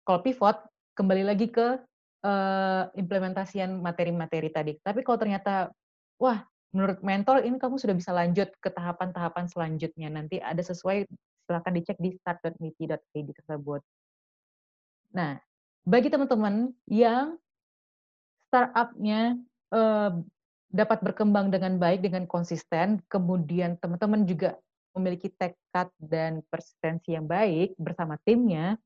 [0.06, 0.62] kalau pivot
[0.94, 1.82] kembali lagi ke
[2.22, 4.72] uh, implementasian materi-materi tadi.
[4.78, 5.74] Tapi kalau ternyata,
[6.22, 10.08] wah, menurut mentor ini kamu sudah bisa lanjut ke tahapan-tahapan selanjutnya.
[10.14, 11.10] Nanti ada sesuai,
[11.50, 13.82] silakan dicek di start.miti.id tersebut.
[15.18, 15.42] Nah,
[15.82, 17.34] bagi teman-teman yang
[18.48, 19.36] startupnya
[19.72, 20.16] uh,
[20.68, 24.56] dapat berkembang dengan baik, dengan konsisten, kemudian teman-teman juga
[24.96, 28.76] memiliki tekad dan persistensi yang baik bersama timnya,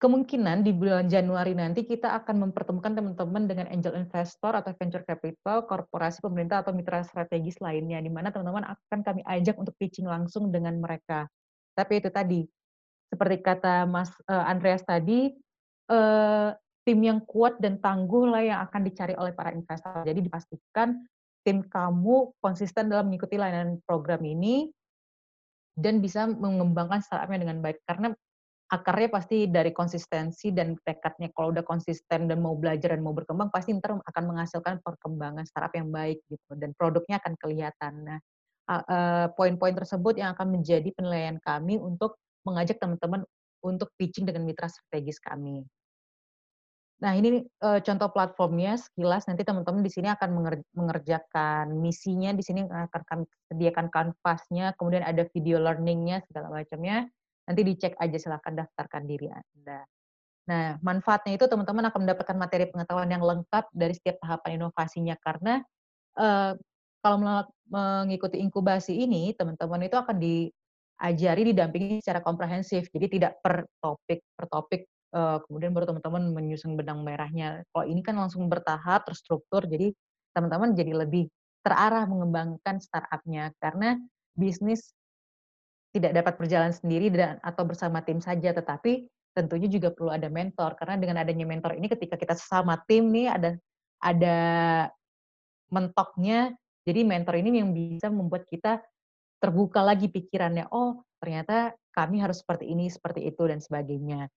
[0.00, 5.68] kemungkinan di bulan Januari nanti kita akan mempertemukan teman-teman dengan angel investor atau venture capital,
[5.68, 10.48] korporasi pemerintah atau mitra strategis lainnya, di mana teman-teman akan kami ajak untuk pitching langsung
[10.48, 11.28] dengan mereka.
[11.76, 12.40] Tapi itu tadi,
[13.12, 15.36] seperti kata Mas uh, Andreas tadi,
[15.92, 20.04] uh, tim yang kuat dan tangguh lah yang akan dicari oleh para investor.
[20.04, 20.96] Jadi dipastikan
[21.44, 24.68] tim kamu konsisten dalam mengikuti layanan program ini
[25.76, 27.80] dan bisa mengembangkan startupnya dengan baik.
[27.84, 28.12] Karena
[28.70, 31.32] akarnya pasti dari konsistensi dan tekadnya.
[31.34, 35.74] Kalau udah konsisten dan mau belajar dan mau berkembang, pasti ntar akan menghasilkan perkembangan startup
[35.74, 37.92] yang baik gitu dan produknya akan kelihatan.
[38.06, 38.18] Nah,
[39.34, 42.14] poin-poin tersebut yang akan menjadi penilaian kami untuk
[42.46, 43.26] mengajak teman-teman
[43.60, 45.66] untuk pitching dengan mitra strategis kami.
[47.00, 50.36] Nah, ini uh, contoh platformnya sekilas nanti teman-teman di sini akan
[50.76, 57.08] mengerjakan misinya di sini akan kami sediakan kanvasnya, kemudian ada video learningnya segala macamnya.
[57.48, 59.80] Nanti dicek aja silahkan daftarkan diri Anda.
[60.52, 65.64] Nah, manfaatnya itu teman-teman akan mendapatkan materi pengetahuan yang lengkap dari setiap tahapan inovasinya karena
[66.20, 66.52] uh,
[67.00, 67.16] kalau
[67.72, 72.92] mengikuti inkubasi ini, teman-teman itu akan diajari didampingi secara komprehensif.
[72.92, 74.84] Jadi tidak per topik per topik
[75.14, 77.62] uh, kemudian baru teman-teman menyusun benang merahnya.
[77.70, 79.94] Kalau ini kan langsung bertahap, terstruktur, jadi
[80.34, 81.30] teman-teman jadi lebih
[81.60, 84.00] terarah mengembangkan startupnya karena
[84.32, 84.96] bisnis
[85.90, 90.74] tidak dapat berjalan sendiri dan atau bersama tim saja, tetapi tentunya juga perlu ada mentor
[90.78, 93.50] karena dengan adanya mentor ini ketika kita sesama tim nih ada
[94.00, 94.38] ada
[95.70, 96.54] mentoknya,
[96.86, 98.82] jadi mentor ini yang bisa membuat kita
[99.42, 104.30] terbuka lagi pikirannya, oh ternyata kami harus seperti ini, seperti itu dan sebagainya.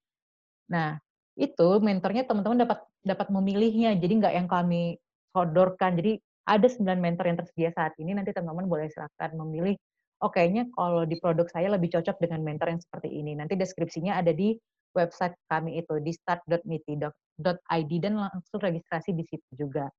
[0.72, 0.99] Nah,
[1.34, 3.97] itu mentornya teman-teman dapat dapat memilihnya.
[3.97, 4.97] Jadi nggak yang kami
[5.34, 5.97] sodorkan.
[5.97, 8.14] Jadi ada 9 mentor yang tersedia saat ini.
[8.14, 9.76] Nanti teman-teman boleh silakan memilih.
[10.24, 13.36] Oh kayaknya kalau di produk saya lebih cocok dengan mentor yang seperti ini.
[13.36, 14.55] Nanti deskripsinya ada di
[14.93, 19.89] website kami itu di start.miti.id dan langsung registrasi di situ juga.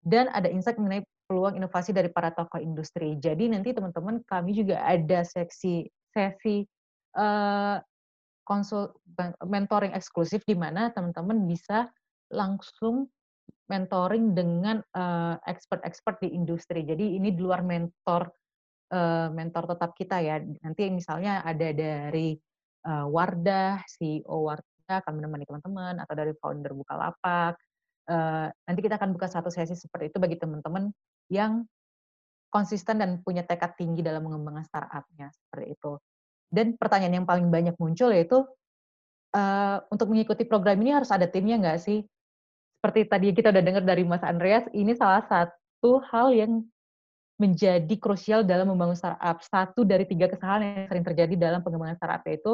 [0.00, 3.16] Dan ada insight mengenai peluang inovasi dari para tokoh industri.
[3.18, 6.66] Jadi nanti teman-teman kami juga ada seksi sesi
[7.14, 7.78] uh,
[8.44, 8.90] konsul
[9.44, 11.88] mentoring eksklusif di mana teman-teman bisa
[12.32, 13.10] langsung
[13.70, 14.82] mentoring dengan
[15.46, 16.82] expert-expert uh, di industri.
[16.82, 18.26] Jadi ini di luar mentor
[18.90, 20.42] uh, mentor tetap kita ya.
[20.42, 22.34] Nanti misalnya ada dari
[22.86, 27.54] uh, Wardah, CEO Wardah akan menemani teman-teman atau dari founder Bukalapak.
[28.66, 30.90] Nanti kita akan buka satu sesi seperti itu bagi teman-teman
[31.30, 31.62] yang
[32.50, 35.94] konsisten dan punya tekad tinggi dalam mengembangkan startupnya seperti itu.
[36.50, 38.42] Dan pertanyaan yang paling banyak muncul yaitu,
[39.34, 42.02] uh, untuk mengikuti program ini harus ada timnya nggak sih?
[42.80, 46.64] Seperti tadi kita udah dengar dari Mas Andreas, ini salah satu hal yang
[47.40, 49.40] menjadi krusial dalam membangun startup.
[49.40, 52.52] Satu dari tiga kesalahan yang sering terjadi dalam pengembangan startup yaitu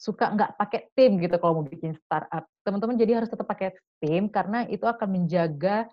[0.00, 2.46] suka nggak pakai tim gitu kalau mau bikin startup.
[2.62, 5.90] Teman-teman jadi harus tetap pakai tim karena itu akan menjaga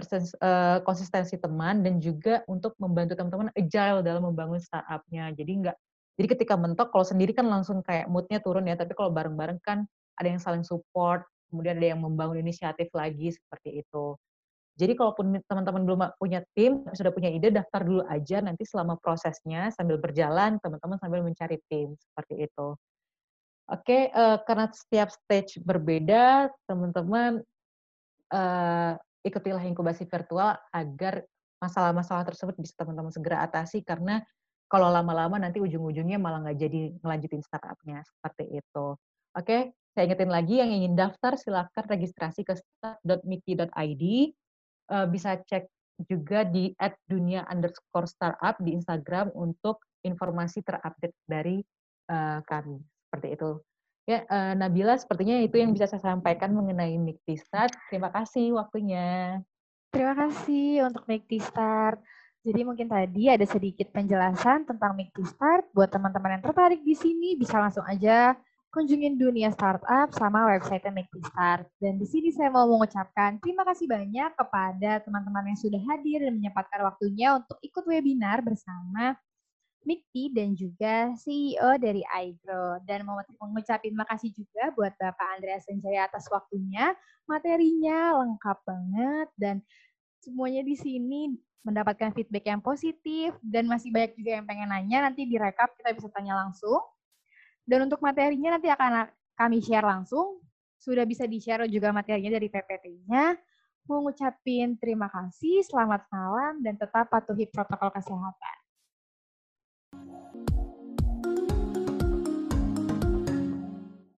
[0.00, 5.34] uh, konsistensi teman dan juga untuk membantu teman-teman agile dalam membangun startupnya.
[5.34, 5.76] Jadi nggak
[6.20, 9.88] jadi ketika mentok, kalau sendiri kan langsung kayak moodnya turun ya, tapi kalau bareng-bareng kan
[10.20, 14.20] ada yang saling support, kemudian ada yang membangun inisiatif lagi seperti itu.
[14.76, 18.44] Jadi kalaupun teman-teman belum punya tim, sudah punya ide, daftar dulu aja.
[18.44, 22.68] Nanti selama prosesnya sambil berjalan, teman-teman sambil mencari tim seperti itu.
[23.72, 27.40] Oke, uh, karena setiap stage berbeda, teman-teman
[28.28, 28.92] uh,
[29.24, 31.24] ikutilah inkubasi virtual agar
[31.64, 34.20] masalah-masalah tersebut bisa teman-teman segera atasi karena
[34.70, 38.86] kalau lama-lama nanti ujung-ujungnya malah nggak jadi ngelanjutin startupnya seperti itu.
[39.34, 44.04] Oke, saya ingetin lagi yang ingin daftar silakan registrasi ke start.miki.id.
[44.90, 45.66] Uh, bisa cek
[46.06, 46.70] juga di
[47.10, 51.58] @dunia underscore startup di Instagram untuk informasi terupdate dari
[52.08, 52.78] uh, kami.
[53.10, 53.50] Seperti itu.
[54.08, 57.74] Ya, uh, Nabila, sepertinya itu yang bisa saya sampaikan mengenai Mikti Start.
[57.90, 59.38] Terima kasih waktunya.
[59.90, 61.98] Terima kasih untuk Mikti Start.
[62.40, 65.68] Jadi mungkin tadi ada sedikit penjelasan tentang Make to Start.
[65.76, 68.32] Buat teman-teman yang tertarik di sini bisa langsung aja
[68.72, 71.68] kunjungin dunia startup sama website Make to Start.
[71.76, 76.32] Dan di sini saya mau mengucapkan terima kasih banyak kepada teman-teman yang sudah hadir dan
[76.32, 79.20] menyempatkan waktunya untuk ikut webinar bersama
[79.84, 82.80] Mikti dan juga CEO dari iGrow.
[82.88, 86.96] Dan mau mengucapin makasih juga buat Bapak Andreas Senjaya atas waktunya.
[87.28, 89.60] Materinya lengkap banget dan
[90.24, 95.28] semuanya di sini mendapatkan feedback yang positif dan masih banyak juga yang pengen nanya nanti
[95.28, 96.80] direkap kita bisa tanya langsung.
[97.64, 100.40] Dan untuk materinya nanti akan kami share langsung.
[100.80, 103.36] Sudah bisa di-share juga materinya dari PPT-nya
[103.90, 108.59] mau ngucapin terima kasih, selamat malam, dan tetap patuhi protokol kesehatan.